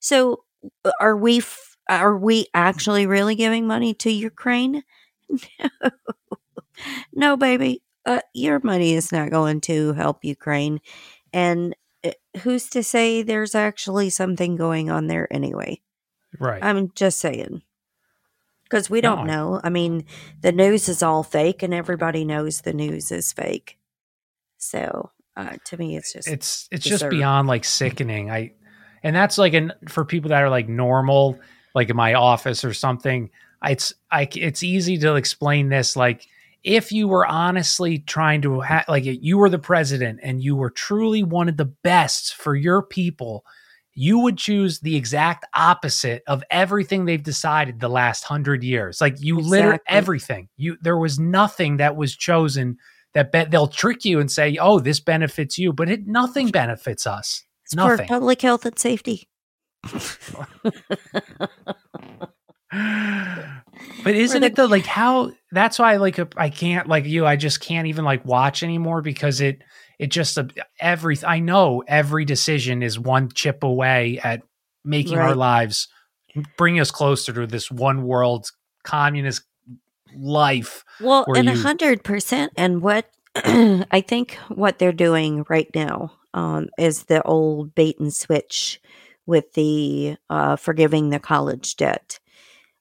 [0.00, 0.44] So
[1.00, 1.40] are we
[1.88, 4.82] are we actually really giving money to Ukraine?
[5.28, 5.90] No.
[7.12, 7.82] No, baby.
[8.06, 10.80] Uh, your money is not going to help Ukraine.
[11.32, 11.74] And
[12.04, 15.80] uh, who's to say there's actually something going on there anyway?
[16.38, 17.62] right I'm just saying.
[18.62, 19.60] Because we don't I- know.
[19.64, 20.04] I mean,
[20.40, 23.78] the news is all fake, and everybody knows the news is fake.
[24.58, 28.30] So Uh, to me, it's just it's it's just beyond like sickening.
[28.30, 28.52] I
[29.02, 31.38] and that's like an for people that are like normal,
[31.78, 33.30] like in my office or something.
[33.64, 36.26] It's I it's easy to explain this like
[36.64, 40.70] if you were honestly trying to ha- like you were the president and you were
[40.70, 43.44] truly wanted the best for your people
[44.00, 49.00] you would choose the exact opposite of everything they've decided the last hundred years.
[49.00, 49.58] Like you Exactly.
[49.58, 50.48] literally everything.
[50.56, 52.78] You there was nothing that was chosen
[53.14, 57.08] that bet they'll trick you and say, "Oh, this benefits you," but it nothing benefits
[57.08, 57.42] us.
[57.64, 59.28] it's for public health and safety.
[64.04, 67.60] But isn't it though like how that's why like I can't like you I just
[67.60, 69.62] can't even like watch anymore because it
[69.98, 70.44] it just uh,
[70.80, 74.42] every I know every decision is one chip away at
[74.84, 75.88] making our lives
[76.56, 78.50] bring us closer to this one world
[78.84, 79.42] communist
[80.16, 80.84] life.
[81.00, 82.52] Well, and a hundred percent.
[82.56, 88.12] And what I think what they're doing right now um, is the old bait and
[88.12, 88.80] switch
[89.28, 92.18] with the uh, forgiving the college debt.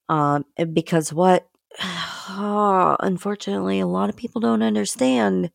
[0.07, 1.47] Um, because what,
[2.29, 5.51] unfortunately, a lot of people don't understand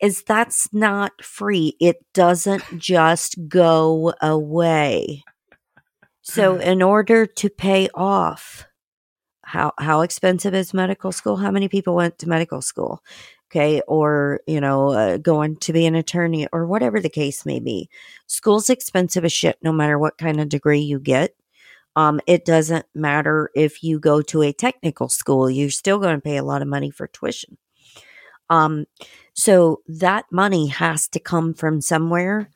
[0.00, 1.76] is that's not free.
[1.80, 5.24] It doesn't just go away.
[6.22, 8.64] So, in order to pay off
[9.42, 13.02] how how expensive is medical school how many people went to medical school
[13.50, 17.60] okay or you know uh, going to be an attorney or whatever the case may
[17.60, 17.88] be.
[18.26, 21.34] School's expensive as shit no matter what kind of degree you get.
[21.96, 26.22] Um it doesn't matter if you go to a technical school you're still going to
[26.22, 27.58] pay a lot of money for tuition.
[28.50, 28.86] Um
[29.34, 32.50] so that money has to come from somewhere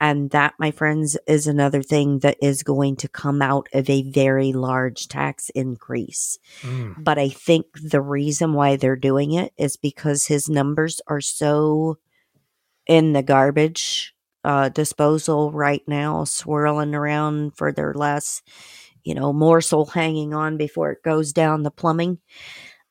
[0.00, 4.02] and that, my friends, is another thing that is going to come out of a
[4.10, 6.38] very large tax increase.
[6.60, 7.02] Mm.
[7.02, 11.98] But I think the reason why they're doing it is because his numbers are so
[12.86, 18.46] in the garbage uh, disposal right now, swirling around for their last,
[19.02, 22.18] you know, morsel hanging on before it goes down the plumbing.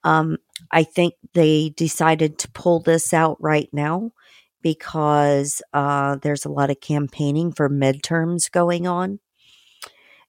[0.03, 0.37] Um,
[0.71, 4.11] I think they decided to pull this out right now
[4.65, 9.19] because uh, there's a lot of campaigning for midterms going on.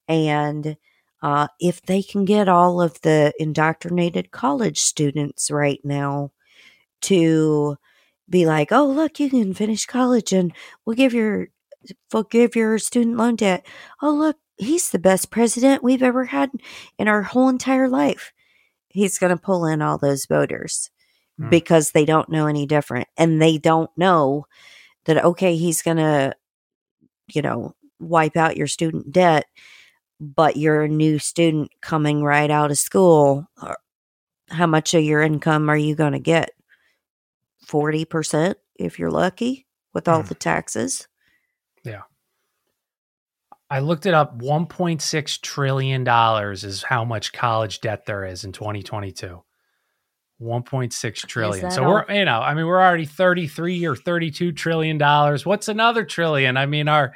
[0.09, 0.77] And
[1.23, 6.33] uh, if they can get all of the indoctrinated college students right now
[7.01, 7.79] to
[8.29, 10.53] be like, oh, look, you can finish college and
[10.85, 11.49] we'll give your
[12.11, 13.65] forgive your student loan debt.
[14.03, 16.51] Oh, look, he's the best president we've ever had
[16.99, 18.35] in our whole entire life.
[18.89, 20.91] He's going to pull in all those voters
[21.39, 21.51] Hmm.
[21.51, 24.47] because they don't know any different and they don't know
[25.05, 26.35] that okay he's going to
[27.29, 29.45] you know wipe out your student debt
[30.21, 33.75] but you're a new student coming right out of school uh,
[34.49, 36.51] how much of your income are you going to get
[37.67, 40.29] 40% if you're lucky with all Hmm.
[40.29, 41.09] the taxes
[41.85, 42.03] Yeah.
[43.69, 48.53] I looked it up 1.6 trillion dollars is how much college debt there is in
[48.53, 49.43] 2022.
[50.41, 51.71] 1.6 trillion.
[51.71, 51.91] So all?
[51.91, 55.47] we're you know, I mean we're already 33 or 32 trillion dollars.
[55.47, 56.57] What's another trillion?
[56.57, 57.15] I mean our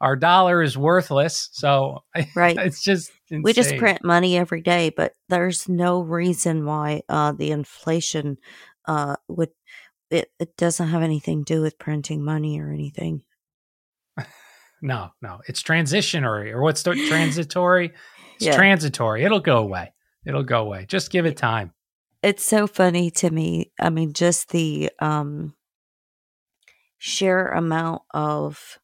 [0.00, 1.48] our dollar is worthless.
[1.52, 2.04] So
[2.36, 2.56] Right.
[2.56, 7.50] it's just we just print money every day but there's no reason why uh, the
[7.50, 8.36] inflation
[8.86, 9.50] uh, would
[10.10, 13.22] it, it doesn't have anything to do with printing money or anything
[14.82, 15.40] No, no.
[15.46, 17.92] It's transitionary or what's the transitory?
[18.34, 18.56] It's Yeah.
[18.56, 19.22] transitory.
[19.24, 19.92] It'll go away.
[20.26, 20.86] It'll go away.
[20.88, 21.72] Just give it time.
[22.22, 25.54] It's so funny to me i mean just the um
[26.98, 28.78] sheer amount of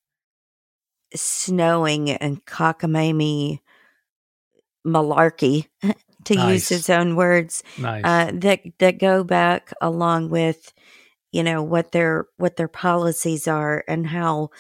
[1.15, 3.61] snowing and cockamamie
[4.87, 5.67] malarkey
[6.25, 8.05] to use his own words Nice.
[8.05, 10.73] uh, that that go back along with
[11.33, 14.51] you know what their what their policies are and how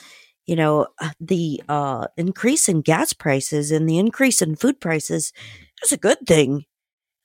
[0.46, 5.32] you know uh, the uh, increase in gas prices and the increase in food prices
[5.82, 6.64] is a good thing.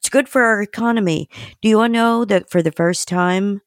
[0.04, 1.30] It's good for our economy.
[1.62, 3.62] Do you all know that for the first time,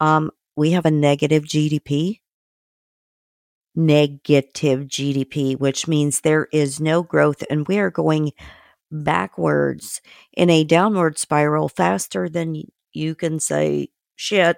[0.00, 2.20] um, we have a negative GDP?
[3.76, 8.32] Negative GDP, which means there is no growth, and we are going
[8.90, 10.00] backwards
[10.32, 12.62] in a downward spiral faster than
[12.94, 14.56] you can say shit.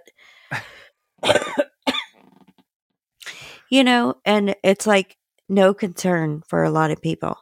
[3.68, 5.16] you know, and it's like
[5.48, 7.36] no concern for a lot of people.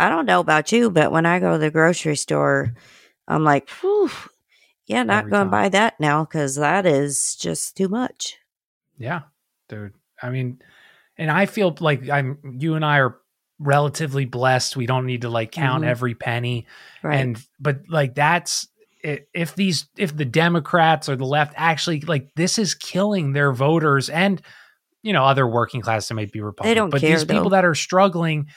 [0.00, 2.74] I don't know about you, but when I go to the grocery store,
[3.28, 4.10] I'm like, Whew,
[4.86, 8.36] yeah, not going to buy that now because that is just too much.
[8.98, 9.22] Yeah,
[9.68, 9.92] dude.
[10.22, 10.60] I mean,
[11.16, 13.16] and I feel like I'm you and I are
[13.58, 14.76] relatively blessed.
[14.76, 15.88] We don't need to like count Mhm.
[15.88, 16.66] every penny.
[17.02, 17.20] Right.
[17.20, 18.68] And but like that's
[19.02, 24.08] if these if the Democrats or the left actually like this is killing their voters
[24.10, 24.42] and
[25.02, 27.44] you know other working class that might be Republican, They don't but care, these people
[27.44, 27.50] though.
[27.56, 28.48] that are struggling,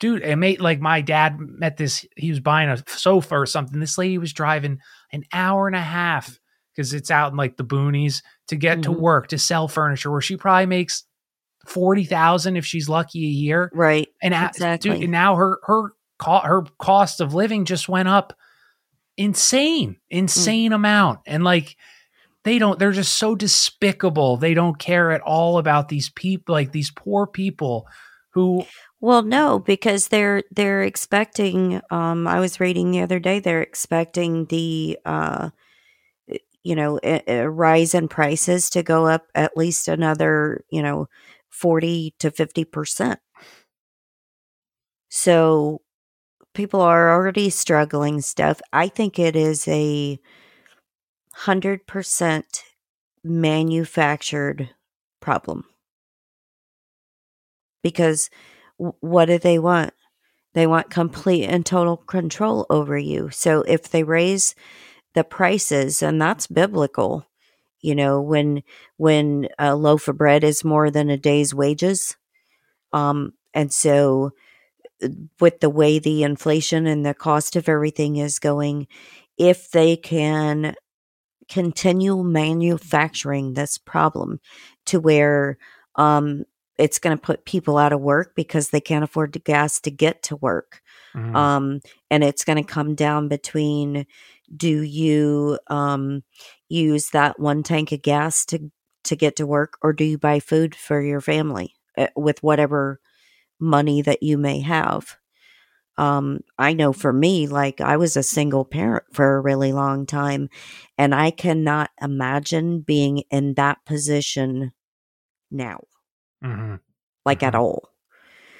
[0.00, 2.04] dude, it made like my dad met this.
[2.16, 3.80] He was buying a sofa or something.
[3.80, 4.78] This lady was driving
[5.12, 6.38] an hour and a half
[6.74, 9.00] because it's out in like the boonies to get to Mhm.
[9.00, 11.04] work to sell furniture, where she probably makes
[11.66, 13.70] forty thousand if she's lucky a year.
[13.74, 14.08] Right.
[14.22, 14.90] And Exactly.
[14.92, 18.32] dude, and now her her co- her cost of living just went up
[19.16, 21.20] insane, insane amount.
[21.26, 21.76] And like
[22.44, 24.36] they don't they're just so despicable.
[24.36, 27.86] They don't care at all about these people like these poor people
[28.30, 28.64] who
[29.00, 31.80] Well, no, because they're they're expecting.
[31.90, 33.38] Um, I was reading the other day.
[33.38, 35.50] They're expecting the uh,
[36.62, 41.06] you know, a, a rise in prices to go up at least another, you know,
[41.50, 43.20] forty to fifty percent.
[45.10, 45.82] So
[46.54, 48.20] people are already struggling.
[48.22, 48.60] Stuff.
[48.72, 50.20] I think it is a
[51.32, 52.64] hundred percent
[53.24, 54.70] manufactured
[55.20, 55.64] problem
[57.82, 58.30] because
[58.78, 59.92] what do they want?
[60.54, 63.30] They want complete and total control over you.
[63.30, 64.54] So if they raise
[65.14, 67.26] the prices, and that's biblical,
[67.80, 68.62] you know, when
[68.96, 72.16] when a loaf of bread is more than a day's wages,
[72.92, 74.32] um, and so
[75.02, 75.08] uh,
[75.40, 78.86] with the way the inflation and the cost of everything is going,
[79.36, 80.74] if they can
[81.48, 84.40] continue manufacturing this problem
[84.86, 85.58] to where
[85.96, 86.44] um,
[86.78, 89.90] it's going to put people out of work because they can't afford the gas to
[89.90, 90.80] get to work.
[91.16, 91.34] Mhm.
[91.34, 94.06] Um, and it's going to come down between
[94.56, 96.22] do you um,
[96.68, 98.70] use that one tank of gas to
[99.04, 103.00] to get to work, or do you buy food for your family uh, with whatever
[103.60, 105.16] money that you may have?
[105.96, 110.06] Um, I know for me, like I was a single parent for a really long
[110.06, 110.48] time,
[110.96, 114.72] and I cannot imagine being in that position
[115.50, 115.80] now,
[116.42, 116.80] Mhm.
[117.26, 117.60] like at Mhm.
[117.60, 117.88] all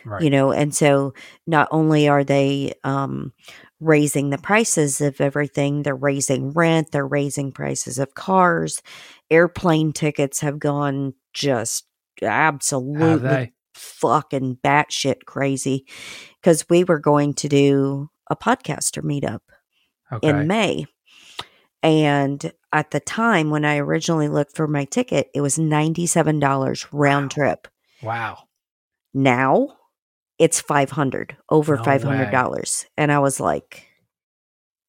[0.04, 0.22] right.
[0.22, 1.12] you know and so
[1.46, 3.32] not only are they um
[3.80, 8.82] raising the prices of everything they're raising rent they're raising prices of cars
[9.30, 11.84] airplane tickets have gone just
[12.22, 15.86] absolutely fucking batshit crazy
[16.40, 19.40] because we were going to do a podcaster meetup
[20.12, 20.28] Okay.
[20.28, 20.86] in May.
[21.82, 27.24] And at the time when I originally looked for my ticket, it was $97 round
[27.30, 27.34] Wow.
[27.34, 27.68] trip.
[28.02, 28.38] wow.
[29.14, 29.76] Now
[30.38, 33.86] it's 500 over No $500 and i was like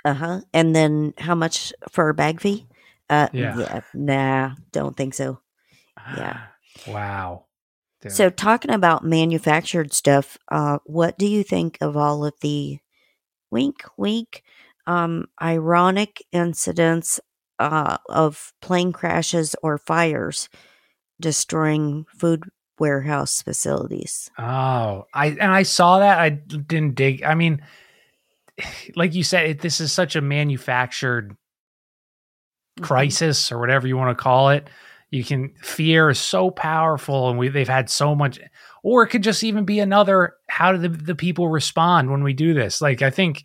[0.06, 2.68] uh-huh and then how much for a bag fee
[3.10, 3.82] uh Yeah.
[3.94, 5.40] nah don't think so
[6.18, 6.38] Yeah.
[6.88, 7.46] Wow.
[8.02, 8.12] Dude.
[8.12, 12.80] so talking about manufactured stuff uh what do you think of all of the
[13.52, 14.44] wink wink
[14.88, 17.20] um ironic incidents
[17.60, 20.50] uh of plane crashes or fires
[21.22, 22.44] destroying food
[22.80, 26.20] warehouse facilities Oh, I and I saw that.
[26.20, 27.24] I didn't dig.
[27.24, 27.62] I mean,
[28.96, 31.36] like you said, it, this is such a manufactured
[32.80, 32.86] Mm-hmm.
[32.86, 34.70] crisis or whatever you want to call it.
[35.12, 38.40] You can fear is so powerful, and we they've had so much.
[38.84, 40.36] Or it could just even be another.
[40.48, 42.80] How do the the people respond when we do this?
[42.80, 43.44] Like I think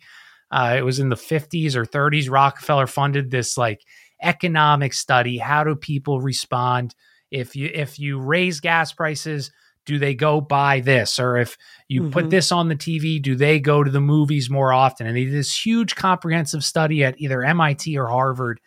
[0.51, 2.29] uh, it was in the fifties or thirties.
[2.29, 3.81] Rockefeller funded this like
[4.21, 5.37] economic study.
[5.37, 6.95] How do people respond
[7.31, 9.51] if you if you raise gas prices?
[9.85, 11.19] Do they go buy this?
[11.19, 11.57] Or if
[11.87, 12.29] you put Mhm.
[12.31, 15.05] this on the TV, do they go to the movies more often?
[15.05, 18.59] And they did this huge comprehensive study at either MIT or Harvard.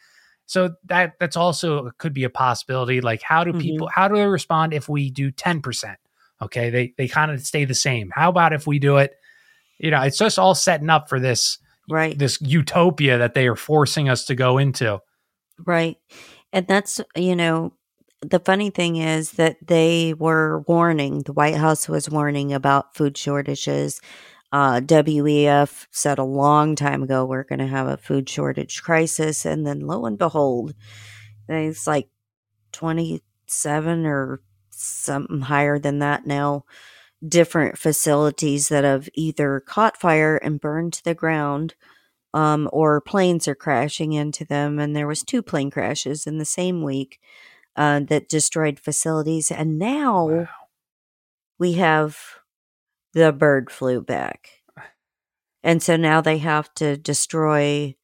[0.46, 3.01] So that that's also could be a possibility.
[3.01, 5.96] Like how do people how do they respond if we do 10%?
[6.40, 8.12] Okay, they they kind of stay the same.
[8.14, 9.14] How about if we do it?
[9.78, 11.59] You know, it's just all setting up for this
[11.90, 15.01] right this utopia that they are forcing us to go into.
[15.65, 15.97] Right.
[16.53, 17.73] And that's, you know,
[18.21, 23.17] the funny thing is that they were warning, the White House was warning about food
[23.17, 24.01] shortages.
[24.51, 29.45] Uh, WEF said a long time ago, we're going to have a food shortage crisis.
[29.45, 30.75] And then lo and behold,
[31.49, 32.09] it's like
[32.73, 34.41] 27 or
[34.71, 36.65] something higher than that now.
[37.27, 41.75] Different facilities that have either caught fire and burned to the ground
[42.35, 44.79] um, or planes are crashing into them.
[44.79, 47.20] And there was two plane crashes in the same week
[47.76, 49.51] uh, that destroyed facilities.
[49.51, 50.49] And now Wow.
[51.59, 52.18] we have
[53.14, 54.51] the bird flu back,
[55.62, 57.95] and so now they have to destroy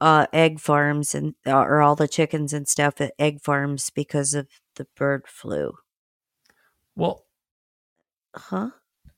[0.00, 4.34] uh, egg farms and uh, or all the chickens and stuff at egg farms because
[4.34, 5.74] of the bird flu.
[6.96, 7.24] Well,
[8.34, 8.70] Huh?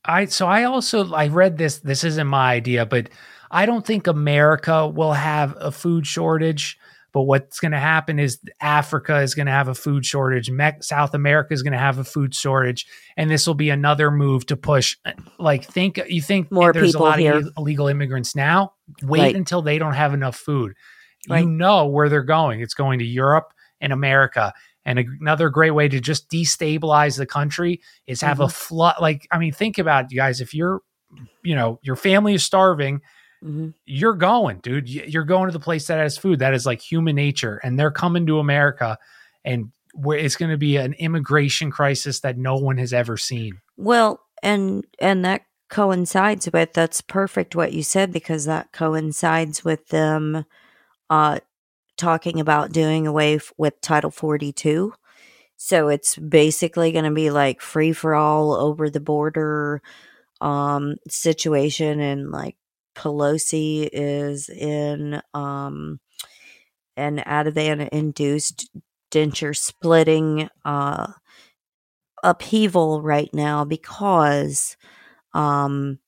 [0.03, 1.79] I so I also I read this.
[1.79, 3.09] This isn't my idea, but
[3.51, 6.77] I don't think America will have a food shortage.
[7.13, 10.49] But what's going to happen is Africa is going to have a food shortage.
[10.49, 12.85] Me- South America is going to have a food shortage,
[13.17, 14.95] and this will be another move to push.
[15.37, 17.35] Like, think you think More there's people a lot here.
[17.35, 18.75] of illegal immigrants now.
[19.01, 19.35] Wait Right.
[19.35, 20.71] until they don't have enough food.
[21.29, 21.43] Right.
[21.43, 22.61] You know where they're going.
[22.61, 24.53] It's going to Europe and America.
[24.85, 28.51] And another great way to just destabilize the country is have a Mm-hmm.
[28.51, 28.95] flood.
[29.01, 30.39] Like, I mean, think about it, you guys.
[30.39, 30.79] If you're,
[31.43, 33.01] you know, your family is starving,
[33.43, 33.73] Mhm.
[33.85, 34.87] you're going, dude.
[34.87, 36.39] You're going to the place that has food.
[36.39, 38.97] That is like human nature, and they're coming to America,
[39.43, 43.59] and where it's going to be an immigration crisis that no one has ever seen.
[43.77, 49.87] Well, and and that coincides with that's perfect what you said because that coincides with
[49.87, 50.43] them
[51.09, 51.39] uh
[51.97, 54.93] talking about doing away f- with Title 42.
[55.57, 59.81] So it's basically going to be like free for all over the border
[60.41, 62.55] um situation and like
[62.95, 65.99] Pelosi is in um
[66.97, 68.69] an Ativan induced
[69.11, 71.13] denture splitting uh
[72.23, 74.77] upheaval right now because
[75.33, 75.99] um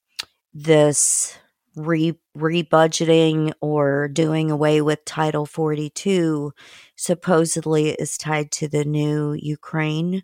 [0.54, 1.38] this
[1.76, 6.54] re rebudgeting or doing away with title 42
[6.96, 10.24] supposedly is tied to the new Ukraine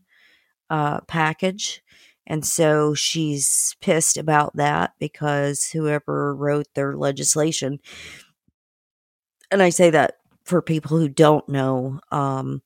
[0.69, 1.81] uh package
[2.29, 7.79] and so she's pissed about that because whoever wrote their legislation
[9.51, 12.61] and I say that for people who don't know um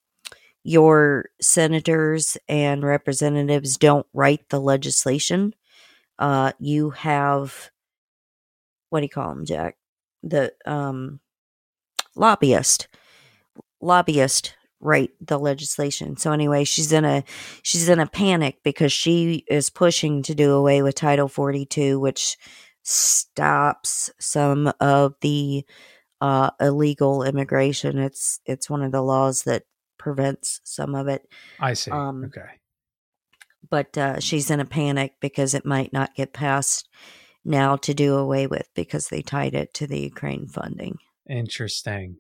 [0.64, 5.54] your senators and representatives don't write the legislation.
[6.18, 7.70] Uh, you have
[8.90, 9.76] what do you call them, Jack?
[10.22, 11.20] The um,
[12.16, 12.88] lobbyist,
[13.82, 16.18] lobbyist write the legislation.
[16.18, 17.24] So anyway, she's in a
[17.64, 22.00] she's in a panic because she is pushing to do away with Title Forty Two,
[22.00, 22.38] which
[22.84, 25.66] stops some of the
[26.22, 27.98] uh, illegal immigration.
[27.98, 29.64] It's it's one of the laws that
[29.98, 31.28] prevents some of it.
[31.60, 31.92] I see.
[31.92, 32.60] Um, okay.
[33.70, 36.90] But uh, she's in a panic because it might not get passed
[37.46, 40.98] now to do away with because they tied it to the Ukraine funding.
[41.30, 42.18] Interesting.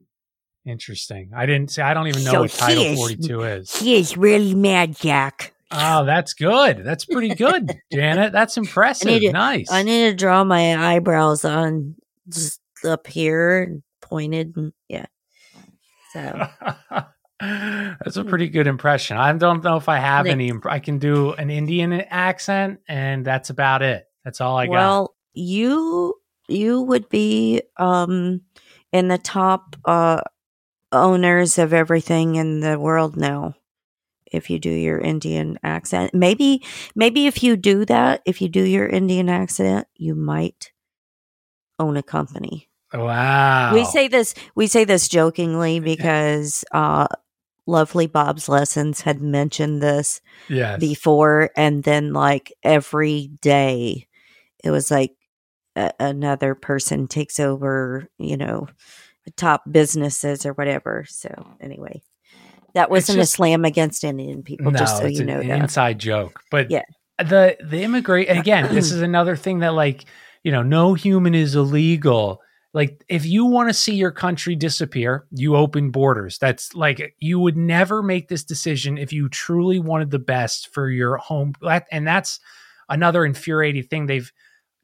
[0.65, 1.31] Interesting.
[1.35, 1.81] I didn't say.
[1.81, 3.75] I don't even know So what Title is- Forty Two is.
[3.75, 5.53] He is really mad, Jack.
[5.71, 6.83] Oh, that's good.
[6.85, 8.31] That's pretty good, Janet.
[8.31, 9.19] That's impressive.
[9.21, 9.71] to- nice.
[9.71, 11.95] I need to draw my eyebrows on
[12.29, 15.05] just up here and pointed and yeah.
[16.13, 16.47] So
[17.41, 19.17] That's a pretty good impression.
[19.17, 20.47] I don't know if I have any.
[20.47, 24.05] imp- I can do an Indian accent, and that's about it.
[24.23, 24.71] That's all I got.
[24.71, 26.15] well, you
[26.47, 28.41] you would be um
[28.93, 30.21] in the top uh
[30.93, 33.55] owners of everything in the world now
[34.33, 36.13] if you do your Indian accent.
[36.13, 36.63] Maybe
[36.95, 40.71] maybe if you do that, if you do your Indian accent, you might
[41.79, 42.69] own a company.
[42.93, 43.73] Wow.
[43.73, 47.07] We say this we say this jokingly because uh
[47.65, 50.19] Lovely Bob's Lessons had mentioned this
[50.49, 50.79] yes.
[50.79, 54.07] before and then like every day
[54.61, 55.15] it was like
[55.77, 58.67] a- another person takes over you know
[59.31, 61.29] top businesses or whatever so
[61.61, 62.01] anyway
[62.73, 65.47] that wasn't just- a slam against indian people no, just so it's you know an
[65.47, 66.41] that inside joke.
[66.51, 66.81] But Yeah.
[67.19, 70.05] the the immigrant again, this is another thing that like
[70.43, 72.41] you know, no human is illegal.
[72.73, 76.37] Like if you want to see your country disappear, you open borders.
[76.39, 80.89] That's like you would never make this decision if you truly wanted the best for
[80.89, 81.53] your home.
[81.91, 82.39] And that's
[82.89, 84.07] another infuriating thing.
[84.07, 84.29] They've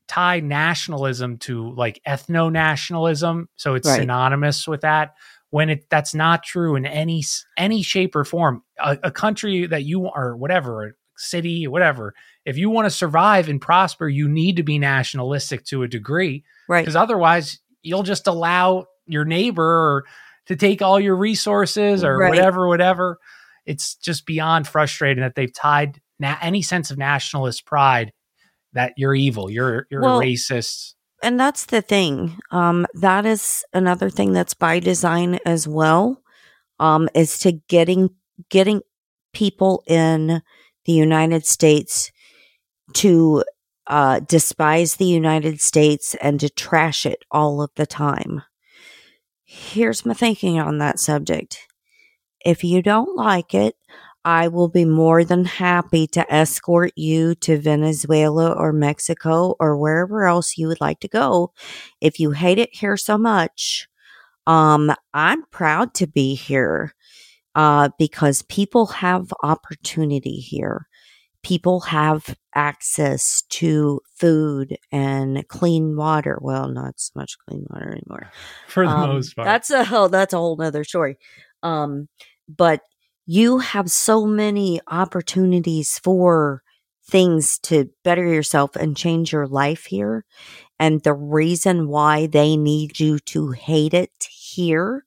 [0.10, 4.01] tied nationalism to like ethno nationalism, so it's Right.
[4.01, 5.14] synonymous with that.
[5.51, 7.24] When it that's not true in any
[7.57, 8.64] any shape or form.
[8.80, 12.14] A, a country that you or whatever, a city, whatever.
[12.45, 16.43] If you want to survive and prosper, you need to be nationalistic to a degree
[16.68, 20.05] right because otherwise you'll just allow your neighbor or
[20.47, 22.30] to take all your resources or Right.
[22.30, 23.18] whatever whatever
[23.66, 28.12] it's just beyond frustrating that they've tied na- any sense of nationalist pride
[28.74, 30.94] that you're evil you're you're Well- a racist.
[31.22, 36.22] And that's the thing um that is another thing that's by design as well
[36.80, 38.12] um is to getting
[38.50, 38.82] getting
[39.34, 40.42] people in
[40.86, 42.12] the united states
[42.94, 43.44] to
[43.88, 48.44] uh despise the united states and to trash it all of the time.
[49.44, 51.68] Here's my thinking on that subject.
[52.46, 53.76] If you don't like it
[54.26, 60.26] I will be more than happy to escort you to Venezuela or Mexico or wherever
[60.26, 61.54] else you would like to go.
[62.02, 63.88] If you hate it here so much,
[64.48, 66.94] um, I'm proud to be here
[67.56, 70.88] uh, because people have opportunity here.
[71.44, 76.38] people have access to food and clean water.
[76.42, 78.32] Well, not so much clean water anymore.
[78.68, 79.46] For the Um, most part.
[79.46, 81.18] That's a oh, that's a whole nother story.
[81.64, 82.10] Um,
[82.50, 82.82] but
[83.32, 86.64] you have so many opportunities for
[87.08, 90.26] things to better yourself and change your life here.
[90.80, 95.06] And the reason why they need you to hate it here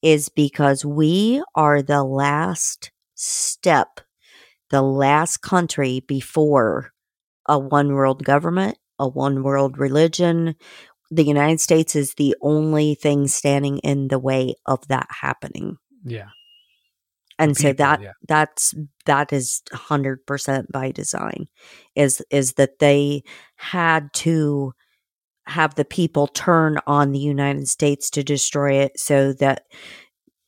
[0.00, 4.00] is because we are the last step,
[4.70, 6.92] the last country before
[7.46, 10.54] a one world government, a one world religion.
[11.10, 15.76] The United States is the only thing standing in the way of that happening.
[16.06, 16.30] yeah.
[17.38, 18.12] And so that yeah.
[18.28, 18.74] that's
[19.06, 21.48] that is 100% by design
[21.94, 23.24] is is that they
[23.56, 24.72] had to
[25.46, 29.64] have the people turn on the United States to destroy it so that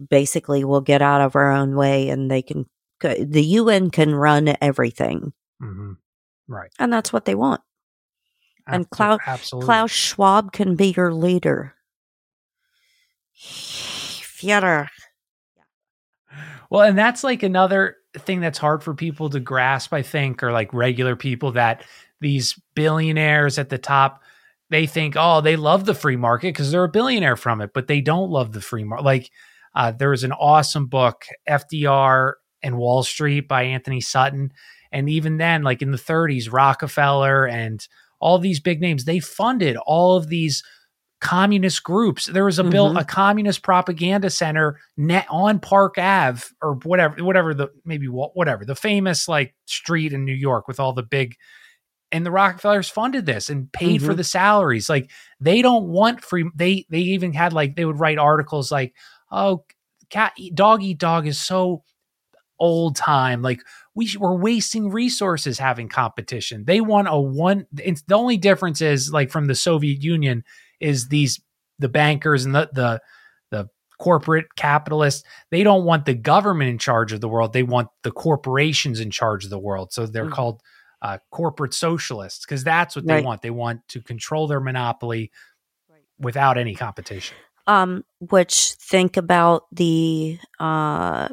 [0.09, 2.67] basically we'll get out of our own way and they can
[3.01, 5.93] the UN can run everything hmm
[6.49, 6.71] Right.
[6.79, 7.61] and that's what they want.
[8.69, 9.67] And Ab- Klaus- absolutely.
[9.67, 11.75] Klaus Schwab can be your leader.
[13.37, 14.89] Führer.
[16.71, 20.53] Well, and that's like another thing that's hard for people to grasp, I think, or
[20.53, 21.85] like regular people that
[22.21, 24.23] these billionaires at the top,
[24.71, 27.87] they think, oh, they love the free market because they're a billionaire from it, but
[27.87, 29.05] they don't love the free market.
[29.05, 29.31] Like
[29.75, 34.53] uh, there was an awesome book, FDR and Wall Street by Antony Sutton.
[34.91, 37.87] And even then, like in the 30s, Rockefeller and
[38.19, 40.63] all these big names, they funded all of these
[41.27, 42.27] communist groups.
[42.27, 43.01] There was a bill, Mhm.
[43.01, 48.75] a communist propaganda center net on Park Ave or whatever, whatever the maybe whatever the
[48.77, 51.35] famous like street in New York with all the big.
[52.13, 54.19] And the Rockefellers funded this and paid for Mhm.
[54.19, 54.89] the salaries.
[54.89, 55.11] Like
[55.41, 56.49] they don't want free.
[56.55, 58.95] They they even had like they would write articles like,
[59.33, 59.65] "Oh,
[60.11, 61.83] cat eat, dog eat dog is so
[62.59, 63.43] old time.
[63.43, 63.61] Like
[63.95, 66.65] we sh- we're wasting resources having competition.
[66.65, 67.67] They want a one.
[67.79, 70.45] It's the only difference is like from the Soviet Union
[70.81, 71.41] is these
[71.79, 73.01] the bankers and the the
[73.51, 73.69] the
[73.99, 75.23] corporate capitalists.
[75.51, 77.53] They don't want the government in charge of the world.
[77.53, 79.93] They want the corporations in charge of the world.
[79.93, 80.33] So they're Mhm.
[80.33, 80.63] called
[81.03, 83.43] uh, corporate socialists because that's what they want.
[83.43, 85.31] They want to control their monopoly
[86.19, 87.37] without any competition.
[87.69, 91.29] um which think about the uh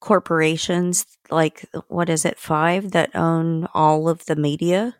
[0.00, 4.94] corporations like what is it five that own all of the media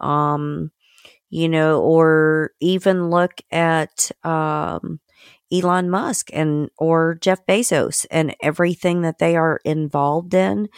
[0.00, 0.70] um
[1.32, 5.00] you know or even look at um
[5.52, 10.68] Elon Musk and or Jeff Bezos and everything that they are involved in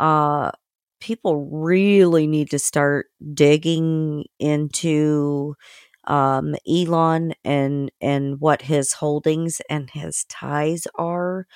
[0.00, 0.50] uh
[1.00, 5.54] people really need to start digging into
[6.06, 11.46] um, Elon and and what his holdings and his ties are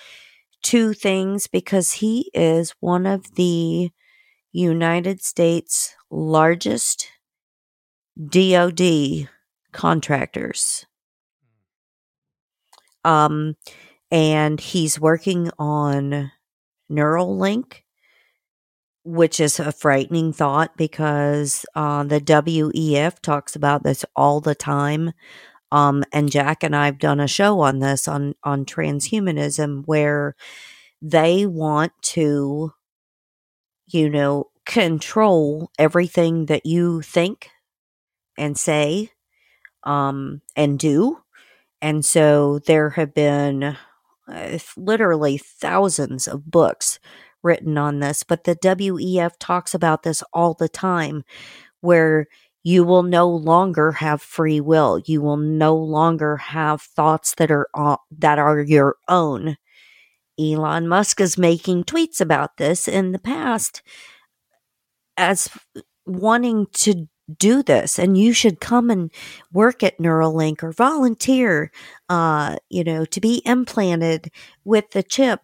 [0.62, 3.90] to things because he is one of the
[4.52, 7.08] United States largest
[8.16, 9.28] DoD
[9.72, 10.86] contractors.
[13.04, 13.56] Um,
[14.10, 16.30] and he's working on
[16.90, 17.82] Neuralink,
[19.04, 25.12] which is a frightening thought because uh, the WEF talks about this all the time.
[25.72, 30.36] Um, and Jack and I have done a show on this on on transhumanism where
[31.02, 32.72] they want to,
[33.88, 37.50] you know, control everything that you think
[38.38, 39.10] and say,
[39.84, 41.18] um, and do.
[41.82, 43.76] And so there have been
[44.28, 46.98] uh, literally thousands of books
[47.42, 51.24] written on this, but the WEF talks about this all the time
[51.80, 52.26] where
[52.62, 55.00] you will no longer have free will.
[55.04, 59.58] You will no longer have thoughts that are uh, that are your own.
[60.40, 63.82] Elon Musk is making tweets about this in the past
[65.16, 65.48] as
[66.06, 67.06] wanting to
[67.38, 69.10] do this and you should come and
[69.52, 71.70] work at Neuralink or volunteer
[72.08, 74.30] uh you know to be implanted
[74.64, 75.40] with the chip.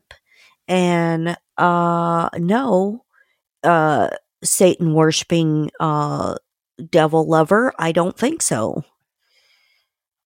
[0.69, 3.05] And uh no
[3.65, 4.11] uh
[4.43, 6.35] satan worshiping uh
[6.91, 8.85] devil lover i don't think so.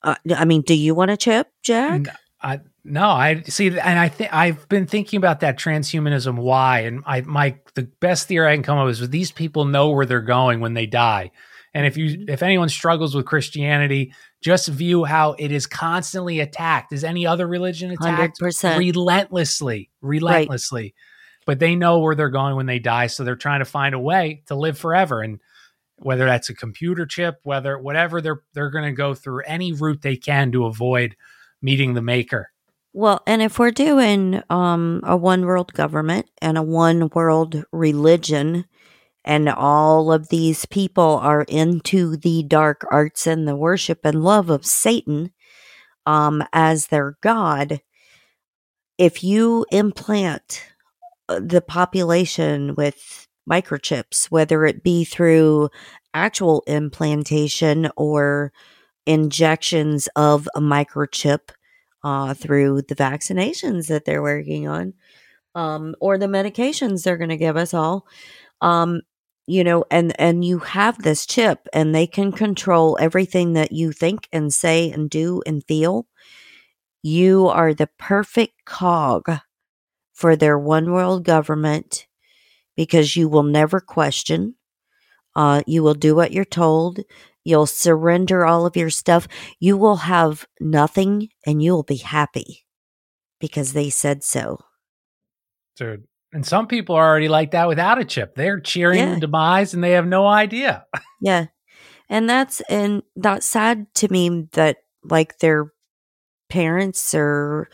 [0.02, 2.02] Uh, i mean do you want a chip jack?
[2.42, 6.37] I no, I see, and I think I've been thinking about that transhumanism.
[6.37, 6.80] Why?
[6.80, 9.91] And I, my the best theory I can come up with is these people know
[9.91, 11.30] where they're going when they die.
[11.72, 12.28] And if you, mm-hmm.
[12.28, 14.12] if anyone struggles with Christianity,
[14.43, 16.93] just view how it is constantly attacked.
[16.93, 18.78] Is any other religion attacked 100%.
[18.78, 20.95] relentlessly, relentlessly?
[21.47, 23.99] But they know where they're going when they die, so they're trying to find a
[23.99, 25.22] way to live forever.
[25.22, 25.41] And
[25.97, 30.03] whether that's a computer chip, whether whatever they're they're going to go through any route
[30.03, 31.16] they can to avoid
[31.62, 32.51] meeting the maker.
[32.95, 38.66] Well, and if we're doing um, a one world government and a one world religion,
[39.24, 44.51] and all of these people are into the dark arts and the worship and love
[44.51, 45.32] of Satan
[46.07, 47.80] um, as their god,
[48.99, 50.64] if you implant
[51.28, 55.70] uh, the population with microchips, whether it be through
[56.14, 58.53] actual implantation or
[59.07, 61.51] injections of a microchip
[62.05, 64.94] uh, through the vaccinations that they're working on
[65.55, 68.07] um, or the medications they're going to give us all
[68.61, 69.00] um,
[69.46, 73.92] you know and and you have this chip and they can control everything that you
[73.92, 76.07] think and say and do and feel.
[77.02, 79.30] You are the perfect cog
[80.14, 82.07] for their one world government
[82.76, 84.55] because you will never question
[85.36, 87.00] uh, you will do what you're told
[87.45, 89.28] you'll surrender all of your stuff
[89.61, 92.64] you will have nothing and you will be happy
[93.40, 94.59] because they said so
[95.76, 98.34] dude and some people are already like that without a chip.
[98.34, 99.14] They're cheering Yeah.
[99.14, 100.84] the demise and they have no idea.
[101.20, 101.47] Yeah.
[102.09, 105.72] And that's and that's sad to me that like their
[106.49, 107.68] parents or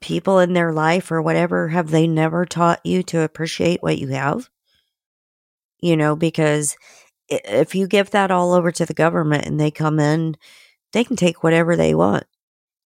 [0.00, 4.08] people in their life or whatever have they never taught you to appreciate what you
[4.08, 4.50] have?
[5.80, 6.76] You know, because
[7.44, 10.36] if you give that all over to the government and they come in,
[10.92, 12.24] they can take whatever they want.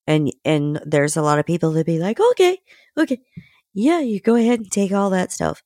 [0.07, 2.59] And and there's a lot of people that be like, "Okay,
[2.99, 3.21] okay.
[3.75, 5.63] Yeah, you go ahead and take all that stuff."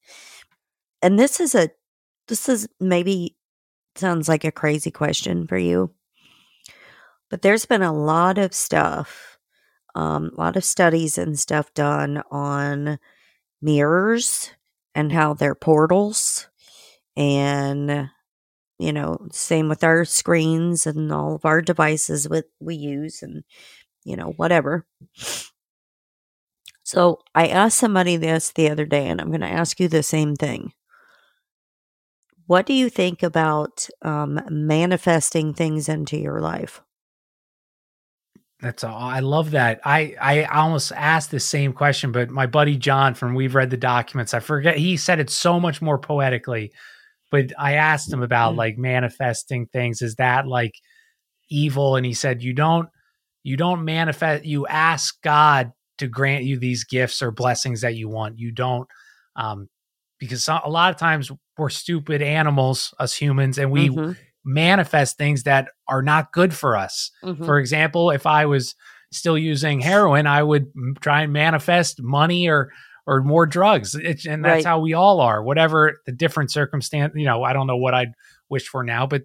[1.02, 1.70] And this is a
[2.28, 3.36] this is maybe
[3.96, 5.92] sounds like a crazy question for you.
[7.30, 9.38] But there's been a lot of stuff,
[9.94, 12.98] um, a lot of studies and stuff done on
[13.62, 14.52] mirrors
[14.94, 16.48] and how they're portals.
[17.16, 18.10] And,
[18.82, 23.44] you know, same with our screens and all of our devices with we use and,
[24.04, 24.86] you know, whatever.
[26.82, 30.02] So I asked somebody this the other day, and I'm going to ask you the
[30.02, 30.72] same thing.
[32.46, 36.82] What do you think about um, manifesting things into your life?
[38.60, 38.96] That's all.
[38.96, 39.80] I love that.
[39.84, 43.76] I I almost asked the same question, but my buddy John from We've Read the
[43.76, 46.72] Documents, I forget he said it so much more poetically.
[47.32, 48.58] But I asked him about Mm.
[48.58, 50.02] like manifesting things.
[50.02, 50.74] Is that like
[51.50, 51.96] evil?
[51.96, 52.88] And he said you don't
[53.44, 54.44] you don't manifest.
[54.44, 58.38] You ask God to grant you these gifts or blessings that you want.
[58.38, 58.88] You don't
[59.34, 59.68] um,
[60.20, 65.42] because a lot of times we're stupid animals, us humans, and we Mhm, manifest things
[65.44, 67.10] that are not good for us.
[67.24, 67.44] mhm.
[67.44, 68.74] For example, if I was
[69.10, 72.70] still using heroin, I would m- try and manifest money or
[73.06, 73.94] or more drugs.
[73.94, 74.64] It's, and that's Right.
[74.64, 75.42] how we all are.
[75.42, 78.12] Whatever the different circumstance, you know, I don't know what I'd
[78.48, 79.22] wish for now, but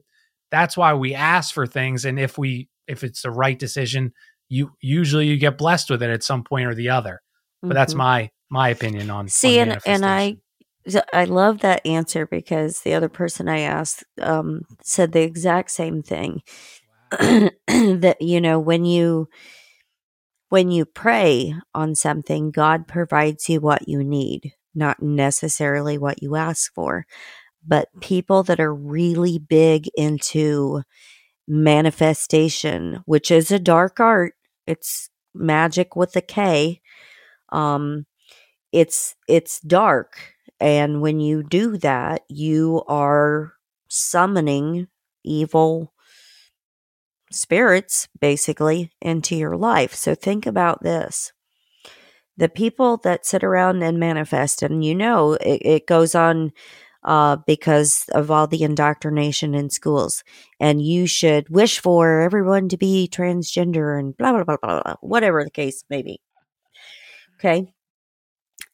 [0.51, 2.05] that's why we ask for things.
[2.05, 4.13] And if we if it's the right decision,
[4.49, 7.21] you usually you get blessed with it at some point or the other.
[7.61, 7.97] But that's Mhm.
[7.97, 10.37] my my opinion on See, on and, and I
[11.11, 16.01] I love that answer because the other person I asked um, said the exact same
[16.01, 16.41] thing.
[17.11, 19.27] that you know when you
[20.49, 26.35] when you pray on something, God provides you what you need, not necessarily what you
[26.35, 27.05] ask for.
[27.65, 30.83] But people that are really big into
[31.47, 34.33] manifestation, which is a dark art,
[34.67, 36.81] it's magic with a K.
[37.49, 38.05] Um,
[38.71, 40.17] it's it's dark,
[40.59, 43.53] and when you do that, you are
[43.89, 44.87] summoning
[45.23, 45.93] evil
[47.31, 49.93] spirits basically into your life.
[49.93, 51.31] So think about this.
[52.37, 56.51] The people that sit around and manifest, and you know, it, it goes on
[57.03, 60.23] uh, because of all the indoctrination in schools.
[60.59, 64.95] And you should wish for everyone to be transgender and blah, blah, blah, blah, blah,
[65.01, 66.19] whatever the case may be.
[67.35, 67.73] Okay.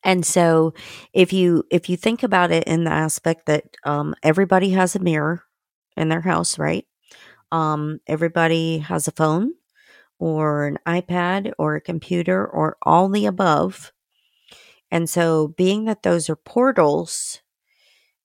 [0.03, 0.73] And so
[1.13, 4.99] if you if you think about it in the aspect that um, everybody has a
[4.99, 5.43] mirror
[5.95, 6.85] in their house, right?
[7.53, 9.53] Um, everybody has a phone
[10.19, 13.93] or an iPad or a computer or all the above.
[14.91, 17.41] And so, being that those are portals,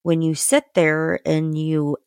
[0.03, 1.99] when you sit there and you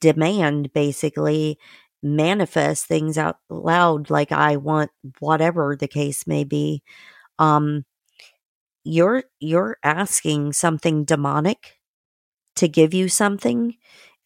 [0.00, 1.58] demand basically
[2.02, 6.82] manifest things out loud, like I want whatever the case may be,
[7.38, 7.84] um,
[8.84, 11.78] you're you're asking something demonic
[12.56, 13.76] to give you something,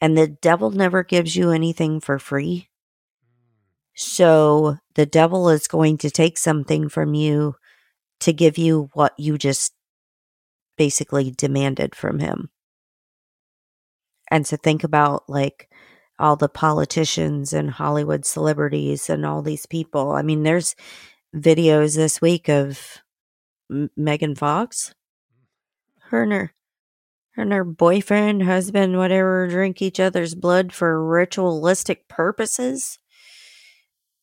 [0.01, 2.69] and the devil never gives you anything for free.
[3.95, 7.57] So the devil is going to take something from you
[8.21, 9.75] to give you what you just
[10.77, 12.51] basically demanded from him.
[14.31, 15.69] And so think about like
[16.19, 20.13] all the politicians and Hollywood celebrities and all these people.
[20.13, 20.77] I mean, there's
[21.35, 22.99] videos this week of
[23.71, 24.95] M- Megan Fox.
[26.11, 26.27] Her
[27.41, 32.99] and her, her and their boyfriend, husband, whatever, drink each other's blood for ritualistic purposes.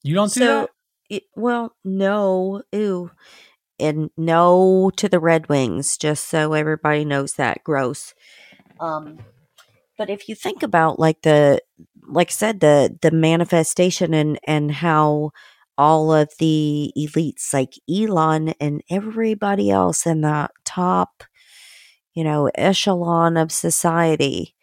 [0.04, 0.70] You don't do that?
[1.10, 3.12] it- well, no, ew,
[3.80, 5.98] and no to the Red Wings.
[5.98, 8.14] Just so everybody knows that gross.
[8.80, 9.20] Um,
[9.98, 11.62] but if you think about like the,
[12.08, 15.32] like I said, the the manifestation and and how
[15.78, 21.24] all of the elites, like Elon and everybody else in the top,
[22.18, 24.56] you know, echelon of society.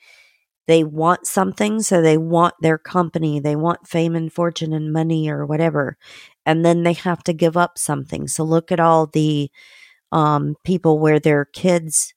[0.67, 5.29] They want something, so they want their company, they want fame and fortune and money
[5.29, 5.99] or whatever
[6.47, 8.29] and then they have to give up something.
[8.29, 9.51] So look at all the
[10.13, 12.15] um, people where their kids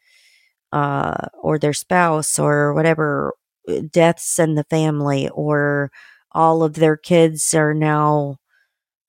[0.74, 3.34] uh, or their spouse or whatever
[3.70, 5.92] uh, deaths in the family, or
[6.34, 8.38] all of their kids are now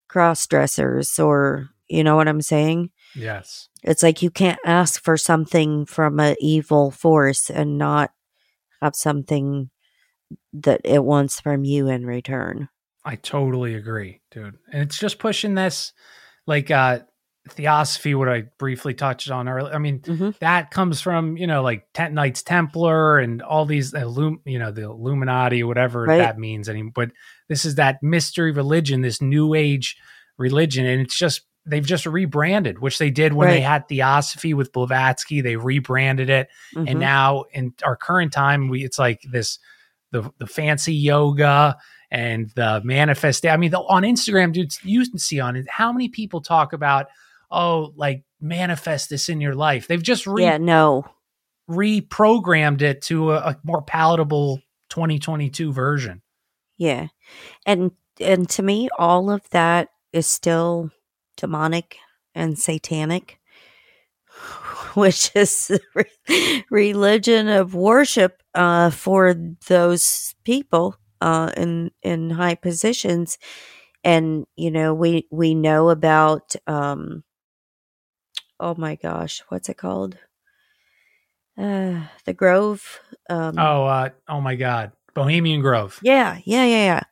[0.08, 2.90] cross dressers, or you know what I'm saying?
[3.14, 3.68] Yes.
[3.82, 8.10] It's like you can't ask for something from an evil force and not
[8.82, 9.70] have something
[10.52, 12.68] that it wants from you in return.
[13.04, 14.58] I totally agree, dude.
[14.72, 15.92] And it's just pushing this
[16.46, 17.00] like uh
[17.50, 19.72] theosophy what I briefly touched on earlier.
[19.74, 20.38] I mean, Mhm.
[20.40, 24.70] that comes from, you know, like Tent Knights Templar and all these illum you know,
[24.70, 26.18] the Illuminati, whatever Right.
[26.18, 27.10] that means any but
[27.48, 29.96] this is that mystery religion, this new age
[30.36, 34.72] religion, and it's just they've just rebranded, which they did when they had Theosophy with
[34.72, 35.40] Blavatsky.
[35.40, 36.90] They rebranded it Mhm.
[36.90, 39.58] and now in our current time we it's like this
[40.10, 41.76] the the fancy yoga
[42.10, 45.92] and the manifest i mean the, on instagram dudes, you can see on it how
[45.92, 47.06] many people talk about
[47.50, 51.04] oh like manifest this in your life they've just re- yeah, no.
[51.68, 54.60] reprogrammed it to a, a more palatable
[54.90, 56.22] 2022 version
[56.78, 57.08] Yeah.
[57.66, 57.90] And
[58.20, 60.90] and to me all of that is still
[61.38, 61.96] demonic
[62.34, 63.38] and satanic
[64.94, 69.34] which is the re- religion of worship uh for
[69.68, 73.38] those people uh in in high positions.
[74.04, 77.24] And you know we we know about um
[78.60, 80.16] oh my gosh what's it called?
[81.56, 85.98] Uh the grove um oh uh oh my god bohemian grove.
[86.02, 87.02] Yeah, yeah, yeah, yeah.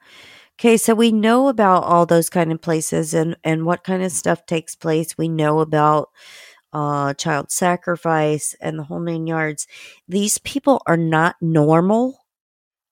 [0.59, 4.11] Okay, so we know about all those kind of places and and what kind of
[4.13, 5.17] stuff takes place.
[5.19, 6.11] We know about
[6.73, 9.67] uh child sacrifice and the whole nine yards.
[10.09, 12.27] These people are not normal,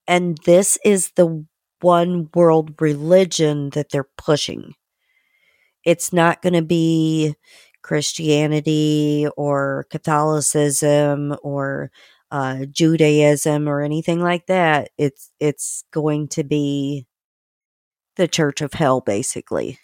[0.08, 1.46] and this is the
[1.82, 4.74] one world religion that they're pushing.
[5.84, 7.34] It's not going to be
[7.82, 11.90] Christianity or Catholicism or
[12.30, 14.90] uh, Judaism or anything like that.
[14.98, 17.06] It's it's going to be
[18.16, 19.78] the Church of Hell, basically.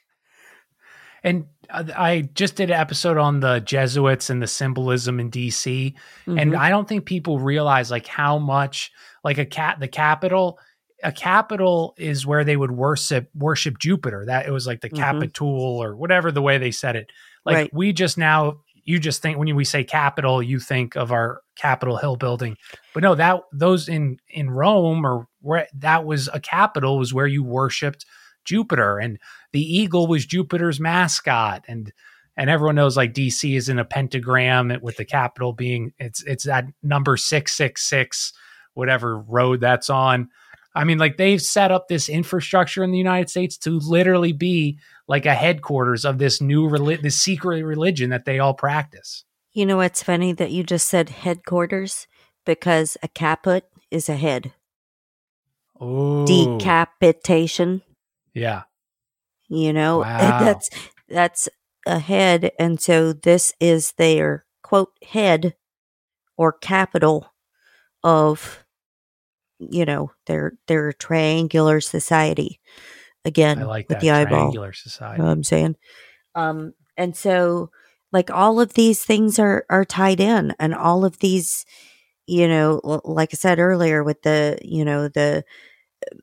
[1.22, 5.95] and uh, i just did an episode on the jesuits and the symbolism in dc
[6.26, 6.57] and Mhm.
[6.59, 8.91] I don't think people realize like how much
[9.22, 10.59] like a cat the capital
[11.03, 14.24] a capital is where they would worship worship Jupiter.
[14.26, 14.97] That it was like the Mhm.
[14.97, 17.11] Capitool or whatever the way they said it.
[17.47, 17.74] Like Right.
[17.74, 21.97] we just now you just think when we say capital, you think of our Capitol
[21.97, 22.57] Hill building.
[22.95, 27.26] But no, that those in in Rome or where that was a capital was where
[27.26, 28.05] you worshipped
[28.45, 29.18] Jupiter and
[29.53, 31.93] the eagle was Jupiter's mascot and
[32.37, 36.45] and everyone knows like DC is in a pentagram with the capital being it's it's
[36.45, 38.33] that number 666
[38.74, 40.28] whatever road that's on.
[40.75, 44.79] I mean like they've set up this infrastructure in the United States to literally be
[45.09, 46.68] like a headquarters of this new
[46.99, 49.25] this secret religion that they all practice.
[49.53, 52.07] You know it's funny that you just said headquarters
[52.47, 54.53] because a caput is a head.
[55.81, 56.27] Oh.
[56.27, 57.83] Decapitation,
[58.35, 58.62] Yeah.
[59.49, 60.41] you know, Wow.
[60.41, 60.71] that's
[61.09, 61.49] that's
[61.87, 65.55] a head, and so this is their quote head
[66.37, 67.33] or capital
[68.05, 68.64] of
[69.61, 72.58] you know their their triangular society
[73.24, 74.32] again I like with that the eyeball.
[74.32, 75.18] triangular You society.
[75.18, 75.76] know what I'm saying?
[76.34, 77.70] Um, and so
[78.12, 81.64] like all of these things are are tied in, and all of these,
[82.26, 85.44] you know, like I said earlier, with the you know the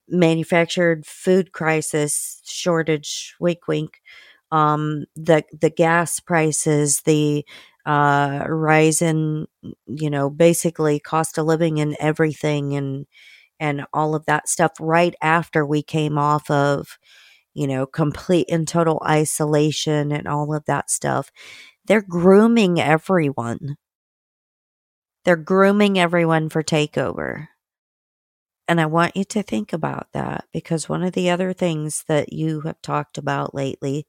[0.07, 4.01] manufactured food crisis shortage, wink wink,
[4.51, 7.45] um, the the gas prices, the
[7.87, 9.47] uh rise in
[9.87, 13.07] you know basically cost of living and everything and
[13.59, 16.99] and all of that stuff right after we came off of
[17.53, 21.31] you know, complete and total isolation and all of that stuff.
[21.85, 23.77] They're grooming everyone.
[25.25, 27.49] They're grooming everyone for takeover.
[28.67, 32.33] And I want you to think about that because one of the other things that
[32.33, 34.07] you have talked about lately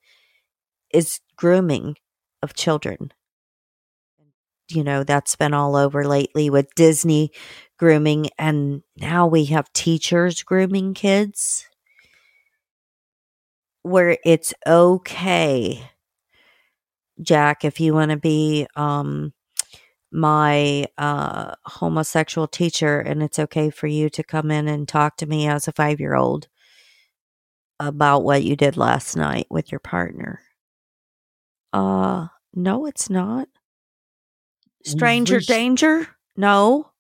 [0.92, 1.96] is grooming
[2.42, 3.12] of children.
[4.70, 7.32] You know, that's been all over lately with Disney
[7.78, 8.28] grooming.
[8.38, 11.66] And now we have teachers grooming kids
[13.82, 15.90] where it's okay,
[17.20, 19.32] Jack, if you want to be um,
[20.12, 25.26] my uh, homosexual teacher and it's okay for you to come in and talk to
[25.26, 26.48] me as a five year old
[27.80, 30.40] about what you did last night with your partner.
[31.72, 33.48] Uh, no, it's not.
[34.84, 36.08] Stranger reached- danger?
[36.36, 36.90] No.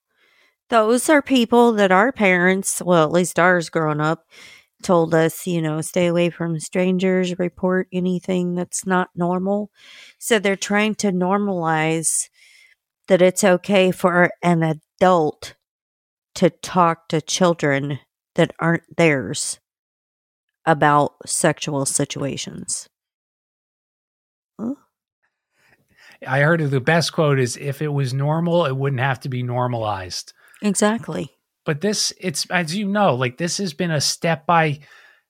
[0.70, 4.26] Those are people that our parents, well, at least ours growing up,
[4.82, 9.70] told us, you know, stay away from strangers, report anything that's not normal.
[10.18, 12.28] So they're trying to normalize
[13.08, 15.54] that it's okay for an adult
[16.34, 17.98] to talk to children
[18.34, 19.58] that aren't theirs
[20.66, 22.88] about sexual situations.
[26.26, 29.42] I heard the best quote is if it was normal, it wouldn't have to be
[29.42, 30.32] normalized.
[30.62, 31.30] Exactly.
[31.64, 34.80] But this, it's as you know, like this has been a step by.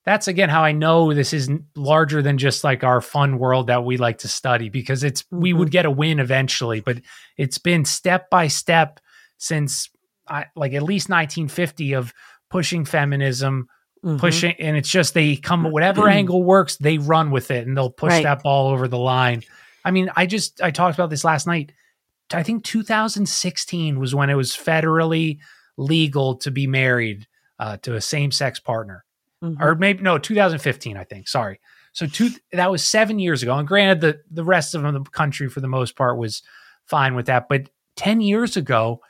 [0.05, 3.67] That's again how I know this is n- larger than just like our fun world
[3.67, 5.59] that we like to study because it's we Mhm.
[5.59, 7.01] would get a win eventually, but
[7.37, 9.01] it's been step by step
[9.37, 9.91] since
[10.27, 12.15] I, like at least 1950 of
[12.49, 13.67] pushing feminism,
[14.03, 14.19] Mhm.
[14.19, 17.91] pushing, and it's just they come whatever angle works, they run with it and they'll
[17.91, 18.23] push Right.
[18.23, 19.43] that ball over the line.
[19.85, 21.73] I mean, I just I talked about this last night.
[22.33, 25.39] I think 2016 was when it was federally
[25.77, 27.27] legal to be married
[27.59, 29.05] uh, to a same sex partner,
[29.43, 29.61] Mhm.
[29.61, 30.97] or maybe no, 2015.
[30.97, 31.29] I think.
[31.29, 31.61] Sorry.
[31.93, 33.57] So two that was seven years ago.
[33.57, 36.43] And granted, the the rest of the country for the most part was
[36.87, 39.01] fine with that, but 10 years ago,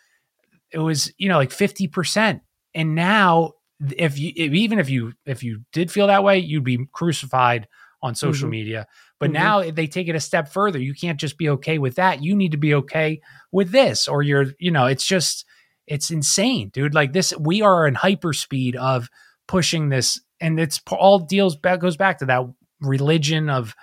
[0.71, 2.43] it was you know like 50 percent,
[2.75, 6.65] and now if you if, even if you if you did feel that way, you'd
[6.65, 7.69] be crucified
[8.03, 8.53] on social Mhm.
[8.53, 8.87] media.
[9.19, 9.35] But Mhm.
[9.35, 10.79] now they take it a step further.
[10.79, 12.23] You can't just be okay with that.
[12.23, 13.21] You need to be okay
[13.53, 15.45] with this, or you're, you know, it's just,
[15.87, 16.95] it's insane, dude.
[16.95, 19.09] Like this, we are in hyperspeed of
[19.49, 22.43] pushing this, and it's all deals back goes back to that
[22.81, 23.75] religion of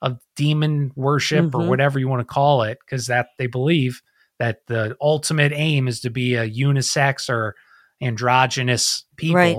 [0.00, 1.66] of demon worship or Mhm.
[1.66, 4.00] whatever you want to call it, because that they believe
[4.38, 7.56] that the ultimate aim is to be a unisex or
[8.00, 9.56] androgynous people, Right.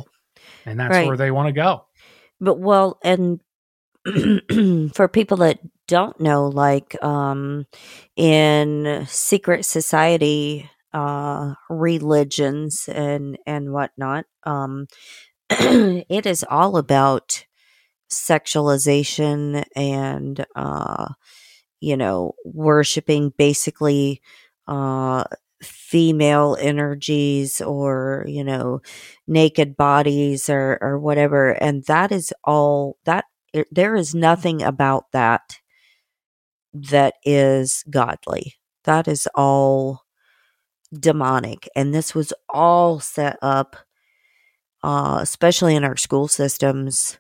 [0.66, 1.08] and that's Right.
[1.08, 1.86] where they want to go.
[2.40, 3.42] But well, and
[4.94, 7.66] for people that don't know, like um,
[8.16, 14.88] in secret society uh, religions and and whatnot, um,
[15.50, 17.46] it is all about
[18.12, 21.10] sexualization and uh,
[21.82, 24.22] you know worshiping basically
[24.68, 25.24] uh,
[25.62, 28.82] female energies or you know
[29.28, 31.52] naked bodies or or whatever.
[31.52, 35.60] And that is all that it, there is nothing about that
[36.74, 40.04] that is godly that is all
[40.98, 43.76] demonic and this was all set up
[44.84, 47.20] uh especially in our school systems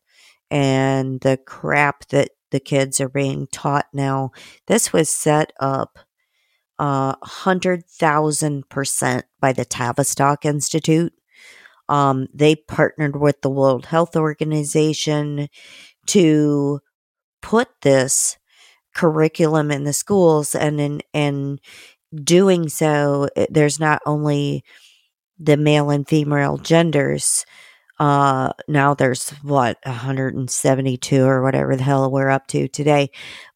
[0.51, 4.31] and the crap that the kids are being taught now
[4.67, 5.99] this was set up
[6.79, 11.13] uh, 100,000% by the Tavistock Institute.
[11.89, 15.49] Um, they partnered with the World Health Organization
[16.09, 16.79] to
[17.41, 18.37] put this
[18.95, 21.59] curriculum in the schools and in, and
[22.23, 24.63] doing so, there's not only
[25.37, 27.45] the male and female genders,
[27.99, 33.09] uh, now there's what, 172 or whatever the hell we're up to today,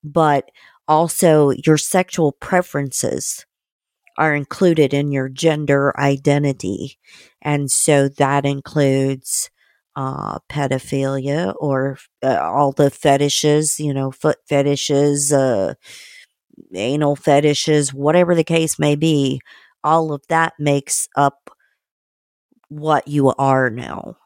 [0.04, 0.49] but
[0.88, 3.45] also your sexual preferences
[4.18, 6.99] are included in your gender identity.
[7.41, 9.49] And so that includes
[9.96, 15.76] uh, pedophilia or uh, all the fetishes, you know, foot fetishes, uh,
[16.74, 19.41] anal fetishes, whatever the case may be.
[19.84, 21.50] All of that makes up
[22.70, 24.18] what you are now.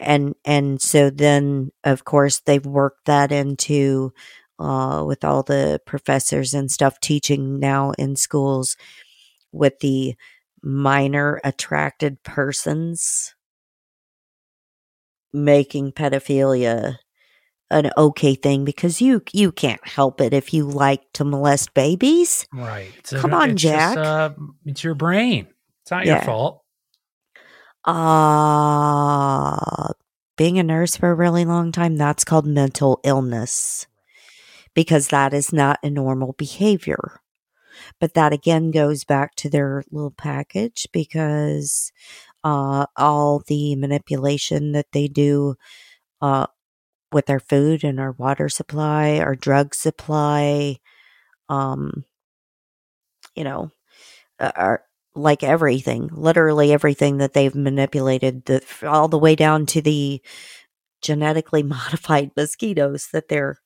[0.00, 4.12] And and so then of course they've worked that into
[4.58, 8.76] uh, with all the professors and stuff teaching now in schools
[9.52, 10.14] with the
[10.62, 13.34] minor attracted persons
[15.34, 16.96] making pedophilia
[17.70, 22.46] an okay thing because you you can't help it if you like to molest babies.
[22.52, 22.92] Right.
[22.98, 23.98] It's Come on, it's just, Jack.
[23.98, 24.30] uh,
[24.64, 25.48] it's your brain.
[25.82, 26.62] It's not your fault.
[27.84, 29.92] Uh
[30.36, 33.86] being a nurse for a really long time that's called mental illness
[34.74, 37.20] because that is not a normal behavior.
[38.00, 41.92] But that again goes back to their little package because
[42.44, 45.56] uh, all the manipulation that they do
[46.20, 46.46] uh,
[47.12, 50.78] with our food and our water supply, our drug supply,
[51.48, 52.04] um,
[53.34, 53.70] you know,
[54.38, 54.84] uh, are
[55.14, 60.20] like everything, literally everything that they've manipulated, the, all the way down to the
[61.00, 63.58] genetically modified mosquitoes that they're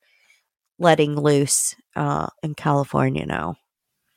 [0.78, 3.56] letting loose uh, in California now.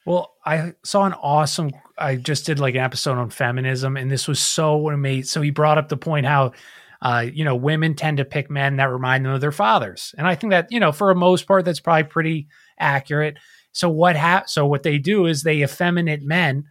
[0.05, 1.71] Well, I saw an awesome.
[1.97, 5.25] I just did like an episode on feminism, and this was so amazing.
[5.25, 6.53] So he brought up the point how,
[7.01, 10.27] uh, you know, women tend to pick men that remind them of their fathers, and
[10.27, 12.47] I think that you know, for a most part, that's probably pretty
[12.79, 13.37] accurate.
[13.71, 16.65] So what ha- So what they do is they effeminate men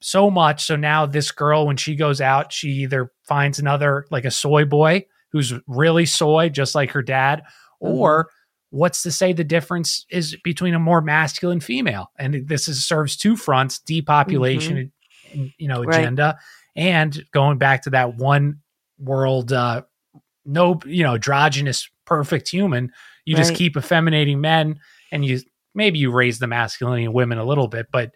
[0.00, 0.64] so much.
[0.64, 4.64] So now this girl, when she goes out, she either finds another like a soy
[4.64, 7.42] boy who's really soy, just like her dad,
[7.82, 7.96] mm-hmm.
[8.72, 12.10] What's to say the difference is between a more masculine female?
[12.18, 14.90] And this is, serves two fronts: depopulation,
[15.30, 15.46] mm-hmm.
[15.58, 16.38] you know, agenda,
[16.76, 16.82] right.
[16.82, 18.60] and going back to that one
[18.98, 19.82] world, uh,
[20.44, 22.90] no, you know, androgynous, perfect human.
[23.24, 23.42] You right.
[23.42, 24.80] just keep effeminating men,
[25.12, 25.40] and you
[25.74, 28.10] maybe you raise the masculinity in women a little bit, but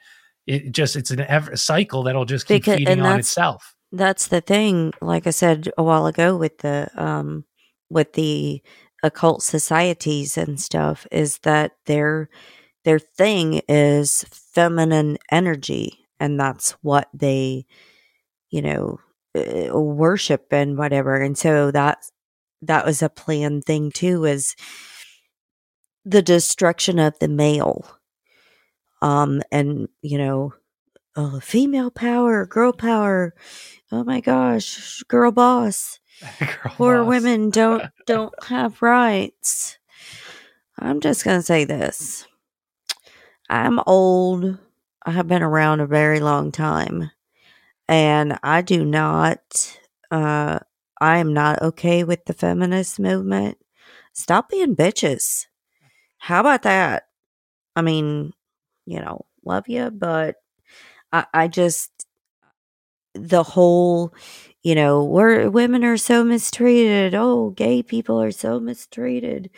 [0.47, 3.77] it just it's an ever cycle that'll just keep because, feeding on itself.
[3.93, 4.95] That's the thing.
[5.01, 7.45] Like I said a while ago with the um
[7.91, 8.63] with the
[9.03, 12.29] occult societies and stuff is that their
[12.85, 17.67] their thing is feminine energy and that's what they
[18.51, 18.99] you know
[19.37, 21.17] uh, worship and whatever.
[21.17, 21.99] And so that
[22.63, 24.57] that was a planned thing too is
[26.05, 27.85] the destruction of the male.
[29.03, 30.55] Um and you know
[31.17, 33.35] uh, female power girl power.
[33.93, 36.01] Oh my gosh girl boss
[36.41, 37.09] Girl poor boss.
[37.09, 39.79] women don't don't have rights.
[40.79, 42.27] I'm just gonna say this.
[43.49, 44.59] I'm old.
[45.05, 47.11] I have been around a very long time.
[47.89, 49.79] And i do not
[50.11, 50.59] uh
[51.01, 53.59] i am not okay with the feminist movement.
[54.13, 55.47] Stop being bitches.
[56.19, 57.05] How about that?
[57.77, 58.33] I mean,
[58.87, 60.37] you know, love you, but
[61.13, 62.07] I, I just
[63.15, 64.15] the whole,
[64.67, 67.15] you know, where women are so mistreated.
[67.15, 69.49] Oh, gay people are so mistreated.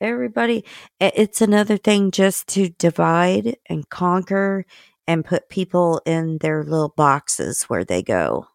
[0.00, 0.64] Everybody,
[0.98, 4.64] it's another thing just to divide and conquer
[5.06, 8.46] and put people in their little boxes where they go.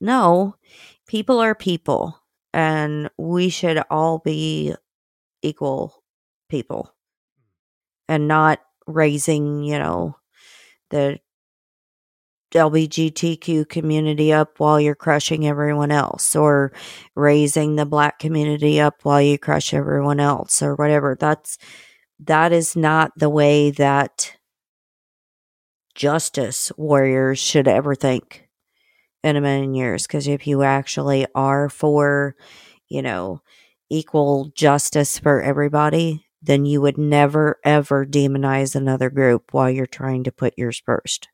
[0.00, 0.56] No,
[1.06, 2.20] people are people,
[2.52, 4.74] and we should all be
[5.42, 6.02] equal
[6.48, 6.92] people
[8.08, 8.58] and not
[8.88, 10.16] raising, you know,
[10.90, 11.20] the
[12.50, 16.72] LGBTQ community up while you're crushing everyone else, or
[17.14, 21.16] raising the black community up while you crush everyone else, or whatever.
[21.18, 21.58] That's
[22.20, 24.36] that is not the way that
[25.94, 28.48] justice warriors should ever think
[29.22, 30.06] in a million years.
[30.06, 32.36] Because if you actually are for,
[32.88, 33.42] you know,
[33.90, 40.24] equal justice for everybody, then you would never ever demonize another group while you're trying
[40.24, 41.28] to put yours first.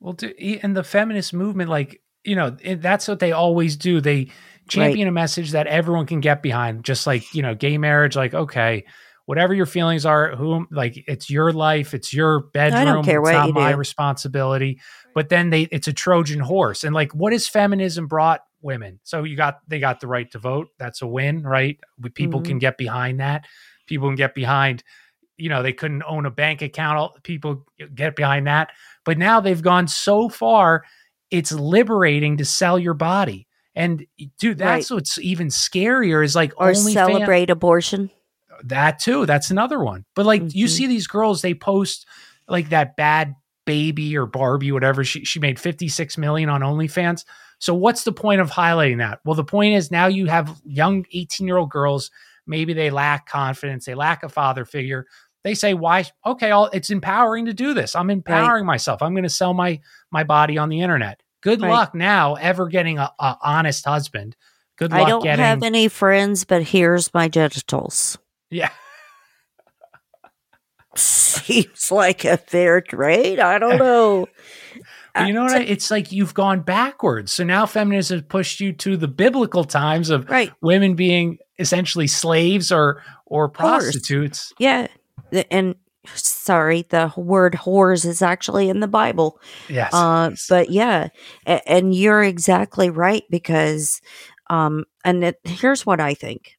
[0.00, 4.00] Well, to, and the feminist movement, like, you know, that's what they always do.
[4.00, 4.30] They
[4.68, 5.10] champion right.
[5.10, 8.84] a message that everyone can get behind, just like, you know, gay marriage, like, okay,
[9.26, 13.20] whatever your feelings are, whom, like, it's your life, it's your bedroom, I don't care
[13.20, 13.78] it's not my do.
[13.78, 14.80] responsibility.
[15.14, 16.84] But then they, it's a Trojan horse.
[16.84, 19.00] And like, what has feminism brought women?
[19.02, 20.68] So you got, they got the right to vote.
[20.78, 21.78] That's a win, right?
[22.14, 22.48] People mm-hmm.
[22.48, 23.46] can get behind that
[23.86, 24.82] people can get behind
[25.36, 27.64] you know they couldn't own a bank account people
[27.94, 28.70] get behind that
[29.04, 30.84] but now they've gone so far
[31.30, 34.06] it's liberating to sell your body and
[34.38, 34.96] dude that's right.
[34.96, 38.10] what's even scarier is like or celebrate fan- abortion
[38.64, 40.58] that too that's another one but like mm-hmm.
[40.58, 42.06] you see these girls they post
[42.48, 43.34] like that Bhad
[43.66, 47.24] Bhabie or barbie whatever she, she made 56 million on onlyfans
[47.58, 51.04] so what's the point of highlighting that well the point is now you have young
[51.12, 52.10] 18 year old girls
[52.46, 55.06] maybe they lack confidence, they lack a father figure.
[55.46, 56.04] They say, "Why?
[56.26, 57.94] Okay, I'll, it's empowering to do this.
[57.94, 58.72] I'm empowering right.
[58.72, 59.00] myself.
[59.00, 61.22] I'm going to sell my my body on the internet.
[61.40, 61.70] Good right.
[61.70, 64.34] luck now ever getting a, a, honest husband.
[64.76, 65.02] Good luck.
[65.02, 65.44] I don't getting...
[65.44, 68.18] have any friends, but here's my genitals.
[68.50, 68.70] Yeah."
[70.96, 73.38] Seems like a fair trade.
[73.38, 74.26] I don't know.
[75.24, 75.58] you know what?
[75.58, 77.30] I, it's like you've gone backwards.
[77.30, 80.52] So now feminism has pushed you to the biblical times of right.
[80.60, 84.52] women being essentially slaves or or prostitutes.
[84.58, 84.88] Yeah,
[85.50, 85.74] and
[86.14, 89.40] sorry, the word whores is actually in the Bible.
[89.68, 91.08] Yes, uh, but yeah,
[91.44, 94.00] and you're exactly right because,
[94.48, 96.52] um, and it, here's what I think.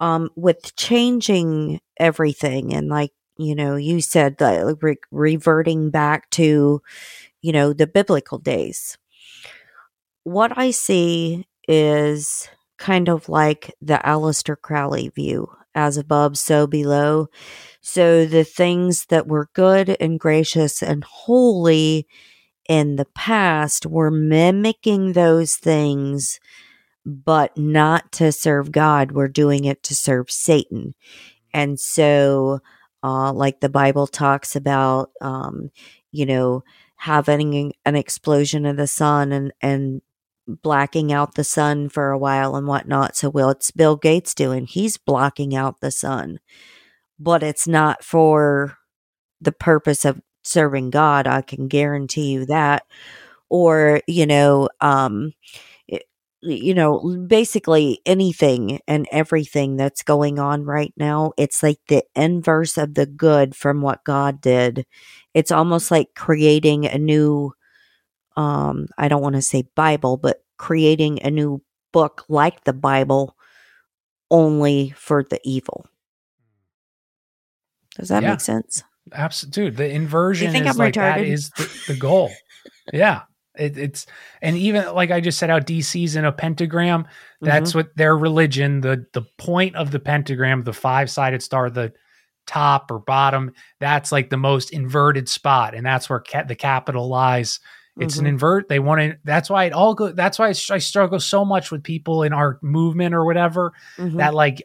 [0.00, 6.80] Um, with changing everything and like you know you said that re- reverting back to
[7.42, 8.96] you know the biblical days
[10.24, 12.48] what i see is
[12.78, 17.28] kind of like the Aleister Crowley view as above, so below.
[17.80, 22.06] So the things that were good and gracious and holy
[22.68, 26.38] in the past were mimicking those things,
[27.04, 29.12] but not to serve God.
[29.12, 30.94] We're doing it to serve Satan.
[31.52, 32.60] And so,
[33.02, 35.70] uh, like the Bible talks about, um,
[36.12, 36.62] you know,
[36.96, 40.02] having an explosion of the sun and, and
[40.56, 43.16] blacking out the sun for a while and whatnot.
[43.16, 44.66] So, what's Bill Gates doing?
[44.66, 46.38] He's blocking out the sun,
[47.18, 48.76] but it's not for
[49.40, 51.26] the purpose of serving God.
[51.26, 52.84] I can guarantee you that.
[53.50, 55.32] Or, you know, um,
[56.42, 62.78] you know, basically anything and everything that's going on right now, it's like the inverse
[62.78, 64.86] of the good from what God did.
[65.34, 67.52] It's almost like creating a new,
[68.36, 71.62] um, I don't want to say Bible, but creating a new
[71.92, 73.36] book like the Bible
[74.30, 75.86] only for the evil.
[77.96, 78.30] Does that yeah.
[78.30, 78.82] make sense?
[79.12, 79.76] Absolutely.
[79.76, 81.16] The inversion is I'm like retarded?
[81.16, 82.30] that is the, the goal.
[82.92, 83.22] yeah.
[83.58, 84.06] It, it's
[84.40, 87.06] and even like I just said out DC's in a pentagram.
[87.40, 87.80] That's mm-hmm.
[87.80, 88.80] what their religion.
[88.80, 91.92] The the point of the pentagram, the five sided star, the
[92.46, 93.52] top or bottom.
[93.80, 97.58] That's like the most inverted spot, and that's where ca- the capital lies.
[97.98, 98.26] It's mm-hmm.
[98.26, 98.68] an invert.
[98.68, 99.18] They want to.
[99.24, 100.12] That's why it all go.
[100.12, 104.16] That's why I struggle so much with people in our movement or whatever mm-hmm.
[104.18, 104.62] that like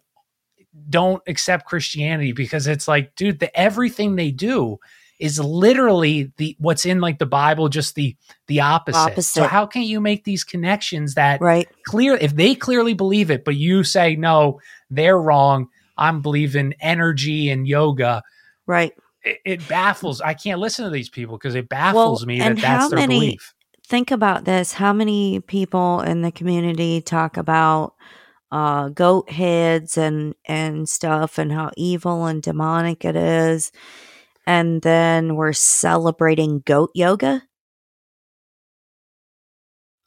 [0.89, 4.79] don't accept Christianity because it's like, dude, the everything they do
[5.19, 8.15] is literally the what's in like the Bible, just the
[8.47, 8.97] the opposite.
[8.97, 9.31] opposite.
[9.31, 13.45] So how can you make these connections that right clear if they clearly believe it,
[13.45, 15.69] but you say no, they're wrong.
[15.97, 18.21] I'm believing energy and yoga.
[18.67, 18.93] Right.
[19.25, 20.21] It, it baffles.
[20.21, 23.19] I can't listen to these people because it baffles well, me that that's their many,
[23.19, 23.53] belief.
[23.87, 24.73] Think about this.
[24.73, 27.95] How many people in the community talk about
[28.51, 33.71] uh, goat heads and and stuff and how evil and demonic it is
[34.47, 37.43] and then we're celebrating goat yoga.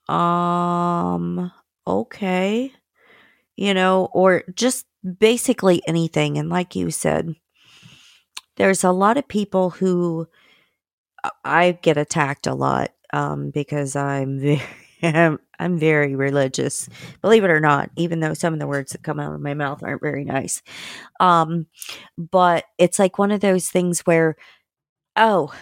[0.08, 1.52] Um,
[1.86, 2.72] okay.
[3.56, 4.86] You know, or just
[5.18, 6.38] basically anything.
[6.38, 7.34] And like you said,
[8.58, 10.28] there's a lot of people who
[11.24, 14.62] uh, I get attacked a lot um, because I'm very,
[15.60, 16.88] I'm very religious,
[17.22, 19.54] believe it or not, even though some of the words that come out of my
[19.54, 20.62] mouth aren't very nice.
[21.20, 21.66] Um,
[22.18, 24.36] but it's like one of those things where,
[25.16, 25.52] oh,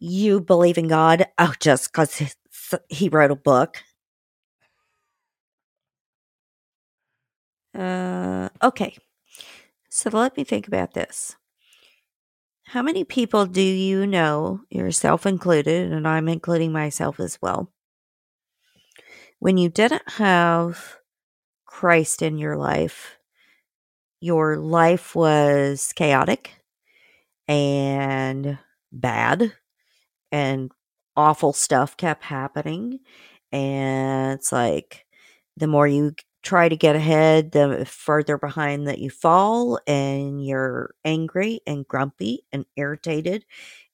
[0.00, 1.26] you believe in God?
[1.38, 2.36] Oh, just because
[2.88, 3.82] he wrote a book.
[7.74, 8.96] Uh, okay.
[9.90, 11.36] So let me think about this.
[12.66, 17.72] How many people do you know, yourself included, and I'm including myself as well,
[19.38, 20.96] when you didn't have
[21.66, 23.18] Christ in your life,
[24.20, 26.52] your life was chaotic
[27.48, 28.58] and
[28.92, 29.52] bad
[30.32, 30.72] and
[31.16, 33.00] awful stuff kept happening.
[33.52, 35.06] And it's like
[35.56, 36.14] the more you
[36.46, 42.44] try to get ahead, the further behind that you fall, and you're angry and grumpy
[42.52, 43.44] and irritated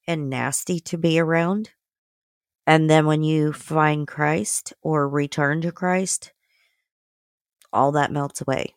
[0.06, 1.70] and nasty to be around.
[2.66, 6.32] And then when you find Christ or return to Christ,
[7.72, 8.74] all that melts away.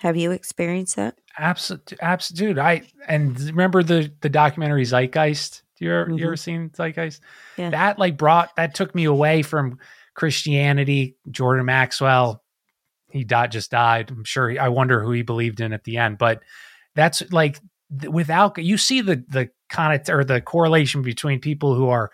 [0.00, 1.18] Have you experienced that?
[1.38, 2.60] Absolutely, absolutely.
[2.60, 5.62] I and remember the the documentary Zeitgeist.
[5.78, 6.18] Do you ever, mm-hmm.
[6.18, 7.20] you ever seen Zeitgeist?
[7.58, 7.70] Yeah.
[7.70, 9.78] That like brought that took me away from
[10.16, 11.16] Christianity.
[11.30, 12.42] Jordan Maxwell,
[13.10, 14.10] he died, just died.
[14.10, 14.50] I'm sure.
[14.50, 16.18] He, I wonder who he believed in at the end.
[16.18, 16.42] But
[16.96, 17.60] that's like
[18.10, 22.10] without you see the the kind of or the correlation between people who are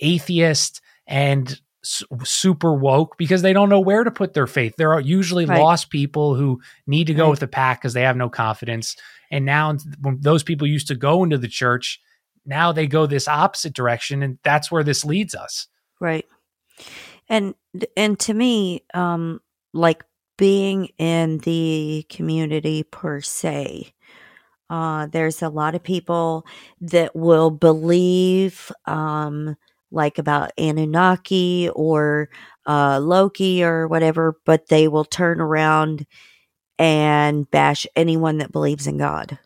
[0.00, 4.74] atheist and super woke because they don't know where to put their faith.
[4.76, 5.60] There are usually right.
[5.60, 7.30] lost people who need to go right.
[7.30, 8.96] with the pack because they have no confidence.
[9.30, 12.00] And now when those people used to go into the church,
[12.44, 15.68] now they go this opposite direction and that's where this leads us.
[16.00, 16.26] Right.
[17.28, 17.54] And
[17.96, 19.40] and to me um
[19.74, 20.04] like
[20.38, 23.92] being in the community per se
[24.70, 26.46] uh, there's a lot of people
[26.80, 29.56] that will believe, um,
[29.90, 32.28] like about Anunnaki or
[32.66, 36.06] uh, Loki or whatever, but they will turn around
[36.78, 39.38] and bash anyone that believes in God.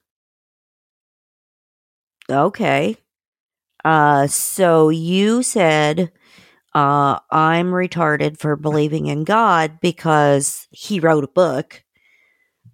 [2.31, 2.97] Okay.
[3.85, 6.13] Uh, so you said
[6.75, 11.85] uh, I'm retarded for believing in God because he wrote a book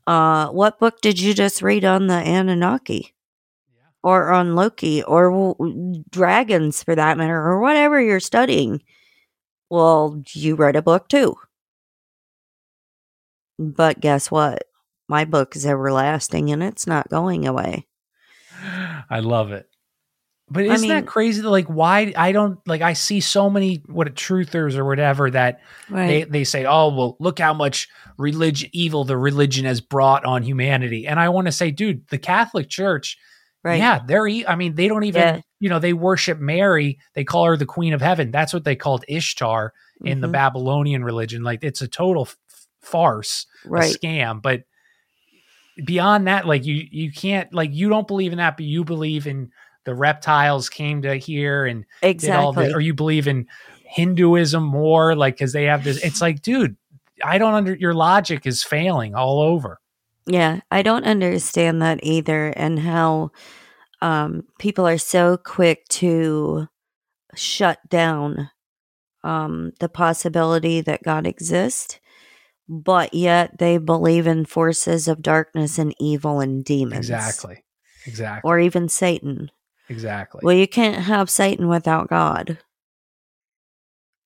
[0.09, 3.15] uh, what book did you just read on the Anunnaki?
[3.71, 3.89] Yeah.
[4.03, 8.83] Or on Loki or w- dragons for that matter, or whatever you're studying?
[9.69, 11.37] Well, you read a book too.
[13.59, 14.65] But guess what?
[15.11, 17.87] My book is everlasting and it's not going away.
[18.63, 19.69] I love it.
[20.51, 21.43] But isn't mean- that crazy?
[21.43, 22.81] Like, why I don't like?
[22.81, 25.61] I see so many what truthers or whatever that
[25.91, 30.43] they they say, "Oh, well, look how much religion evil the religion has brought on
[30.43, 33.19] humanity." And I want to say, dude, the Catholic Church,
[33.63, 33.79] right.
[33.79, 35.41] yeah, they're I mean, they don't even Yeah.
[35.61, 36.99] you know they worship Mary.
[37.15, 38.31] They call her the Queen of Heaven.
[38.31, 40.33] That's what they called Ishtar in the Mhm.
[40.33, 41.43] Babylonian religion.
[41.43, 42.37] Like, it's a total f-
[42.81, 44.41] farce, a scam.
[44.41, 44.63] But
[45.85, 49.27] beyond that, like you you can't like you don't believe in that, but you believe
[49.27, 49.51] in
[49.89, 52.67] the reptiles came to here and did all Exactly.
[52.67, 53.49] this, or you believe in
[53.85, 56.05] Hinduism more, like because they have this.
[56.05, 56.77] It's like, dude,
[57.25, 59.81] I don't under your logic is failing all over.
[60.27, 63.31] Yeah, I don't understand that either, and how
[64.03, 66.69] um, people are so quick to
[67.35, 68.51] shut down
[69.25, 71.99] um, the possibility that God exists,
[72.69, 77.09] but yet they believe in forces of darkness and evil and demons.
[77.09, 77.65] Exactly,
[78.05, 79.51] exactly, Or even Satan.
[79.89, 80.41] Exactly.
[80.43, 82.59] Well, you can't have Satan without God.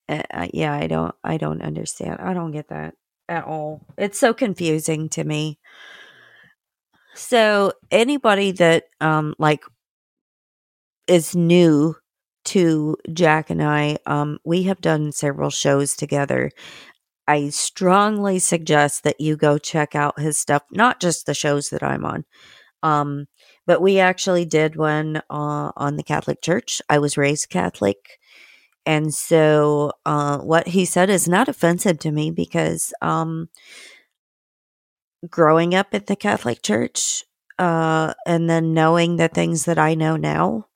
[0.09, 1.15] Uh, yeah, I don't.
[1.25, 2.21] I don't understand.
[2.21, 2.95] I don't get that
[3.29, 3.87] at all.
[3.97, 5.59] It's so confusing to me.
[7.15, 9.63] So anybody that um like
[11.07, 11.95] is new
[12.45, 16.51] to Jack and I, um, we have done several shows together.
[17.29, 21.83] I strongly suggest that you go check out his stuff, not just the shows that
[21.83, 22.25] I'm on.
[22.83, 23.27] Um,
[23.67, 26.83] but we actually did one uh, on the Catholic Church.
[26.89, 28.19] I was raised Catholic.
[28.85, 33.49] And so uh, what he said is not offensive to me because um,
[35.29, 37.25] growing up at the Catholic Church
[37.59, 40.67] uh, and then knowing the things that I know now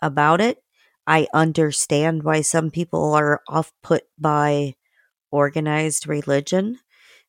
[0.00, 0.62] about it,
[1.06, 4.74] I understand why some people are off put by
[5.30, 6.78] organized religion.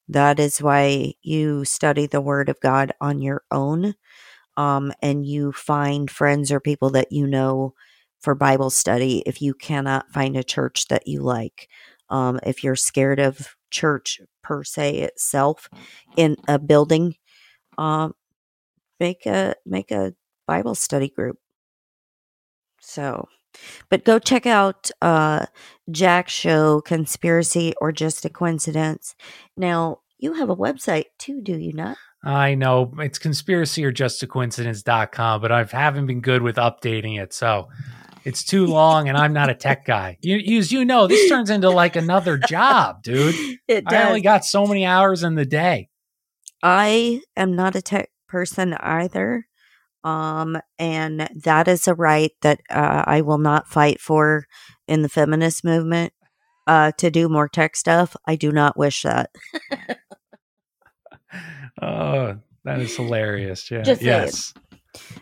[0.07, 3.95] That is why you study the Word of God on your own
[4.57, 7.73] um, and you find friends or people that you know
[8.21, 11.69] for Bible study if you cannot find a church that you like.
[12.09, 15.69] Um, if you're scared of church per se itself
[16.17, 17.15] in a building,
[17.77, 18.13] um,
[18.99, 20.13] make a make a
[20.47, 21.38] Bible study group.
[22.81, 23.27] So,
[23.89, 25.47] but go check out uh,
[25.91, 29.15] Jack's show, Conspiracy or Just a Coincidence.
[29.57, 31.97] Now, you have a website too, do you not?
[32.23, 37.21] I know it's conspiracy or just a coincidence.com, but I haven't been good with updating
[37.21, 37.33] it.
[37.33, 37.67] So
[38.23, 40.17] it's too long and I'm not a tech guy.
[40.23, 43.35] You, you, you know, this turns into like another job, dude.
[43.67, 45.89] It I only got so many hours in the day.
[46.61, 49.47] I am not a tech person either.
[50.03, 54.45] Um, and that is a right that uh, I will not fight for
[54.87, 56.13] in the feminist movement
[56.67, 58.15] uh, to do more tech stuff.
[58.25, 59.29] I do not wish that.
[61.81, 63.69] Oh, that is hilarious.
[63.69, 63.81] Yeah.
[63.81, 64.23] Just saying.
[64.23, 64.53] yes.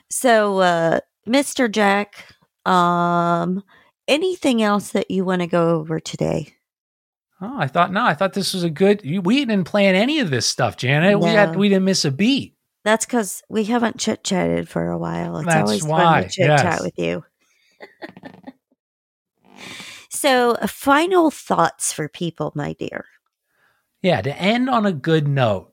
[0.09, 1.71] So, uh, Mr.
[1.71, 2.25] Jack,
[2.65, 3.63] um,
[4.07, 6.53] anything else that you want to go over today?
[7.41, 9.01] Oh, I thought no, I thought this was a good.
[9.03, 11.19] We didn't plan any of this stuff, Janet.
[11.19, 12.55] We had we didn't miss a beat.
[12.83, 15.37] That's because we haven't chit chatted for a while.
[15.37, 16.81] It's That's always why, fun to chit chat yes.
[16.81, 17.23] with you.
[20.09, 23.05] so, final thoughts for people, my dear.
[24.01, 25.70] Yeah, to end on a good note,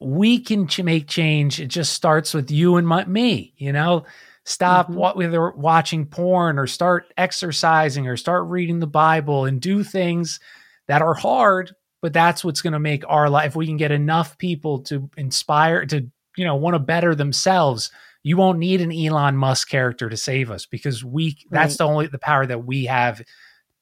[0.00, 1.60] we can ch- make change.
[1.60, 3.52] It just starts with you and my, me.
[3.58, 4.04] You know,
[4.44, 4.94] stop Mhm.
[4.94, 10.40] what whether watching porn or start exercising or start reading the Bible and do things
[10.88, 13.48] that are hard, but that's what's going to make our life.
[13.48, 16.06] If we can get enough people to inspire to
[16.36, 17.90] you know want to better themselves,
[18.22, 21.36] you won't need an Elon Musk character to save us because we.
[21.50, 23.20] That's the only the power that we have.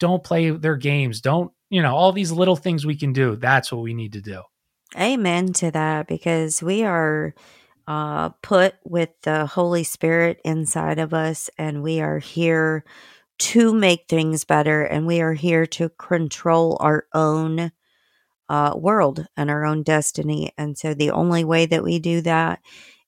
[0.00, 1.20] Don't play their games.
[1.20, 3.36] Don't you know all these little things we can do.
[3.36, 4.42] That's what we need to do.
[4.96, 7.34] Amen to that because we are
[7.86, 12.84] uh, put with the Holy Spirit inside of us and we are here
[13.38, 17.72] to make things better and we are here to control our own
[18.48, 20.52] uh, world and our own destiny.
[20.58, 22.60] And so the only way that we do that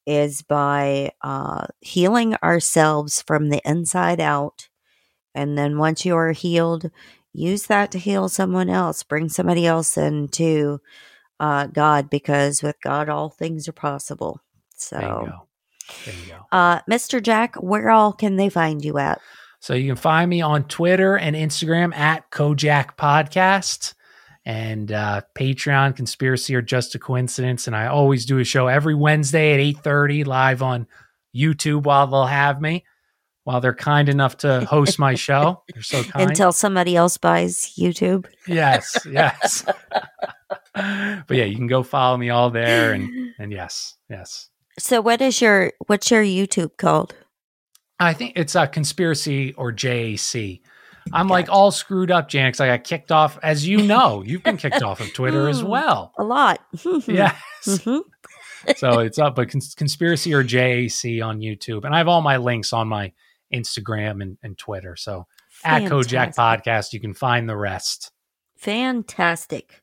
[0.06, 4.68] is by uh, healing ourselves from the inside out.
[5.34, 6.90] And then once you are healed,
[7.32, 10.80] use that to heal someone else, bring somebody else into
[11.40, 14.40] uh, God because with God all things are possible.
[14.76, 15.48] So, Bingo.
[16.04, 16.46] Bingo.
[16.52, 17.20] uh, Mr.
[17.20, 19.20] Jack, where all can they find you at?
[19.58, 23.94] So you can find me on Twitter and Instagram at Kojak Podcast
[24.46, 27.66] and uh, Patreon, Conspiracy or Just a Coincidence.
[27.66, 30.86] And I always do a show every Wednesday at 8.30 live on
[31.36, 32.84] YouTube while they'll have me,
[33.44, 35.62] while they're kind enough to host my show.
[35.74, 36.30] They're so kind.
[36.30, 38.26] Until somebody else buys YouTube.
[38.46, 39.66] yes, yes.
[41.26, 44.48] but yeah, you can go follow me all there, and and yes, yes.
[44.78, 47.14] So what is your what's your YouTube called?
[47.98, 50.60] I think it's a conspiracy or JAC.
[51.12, 53.38] I'm like all screwed up, Jan, because I got kicked off.
[53.42, 56.12] As you know, you've been kicked off of Twitter as well.
[56.18, 56.60] A lot.
[57.06, 57.36] Yes.
[57.66, 58.02] Mhm.
[58.76, 62.36] so it's up, but cons- conspiracy or JAC on YouTube, and I have all my
[62.36, 63.12] links on my
[63.52, 64.96] Instagram and, and Twitter.
[64.96, 65.26] So
[65.64, 68.12] at Kojak Podcast, you can find the rest.
[68.56, 69.79] Fantastic.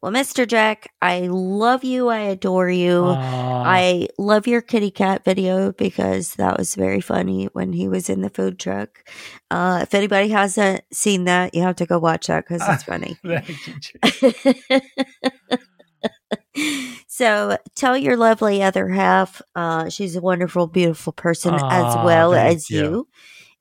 [0.00, 0.46] Well, Mr.
[0.46, 2.08] Jack, I love you.
[2.08, 3.02] I adore you.
[3.04, 3.64] Aw.
[3.66, 8.20] I love your kitty cat video because that was very funny when he was in
[8.20, 9.02] the food truck.
[9.50, 13.16] Uh, if anybody hasn't seen that, you have to go watch that because it's funny.
[17.18, 22.70] So tell your lovely other half uh, she's a wonderful, beautiful person as well as
[22.70, 22.80] you.
[22.80, 23.08] you.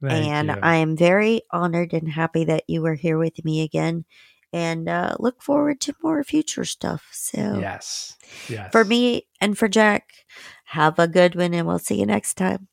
[0.08, 0.56] Thank and you.
[0.62, 4.06] I am very honored and happy that you were here with me again.
[4.54, 7.08] And uh, look forward to more future stuff.
[7.12, 8.16] So, yes,
[8.48, 8.72] yes.
[8.72, 10.10] for me and for Jack,
[10.66, 12.68] have a good one, and we'll see you next time.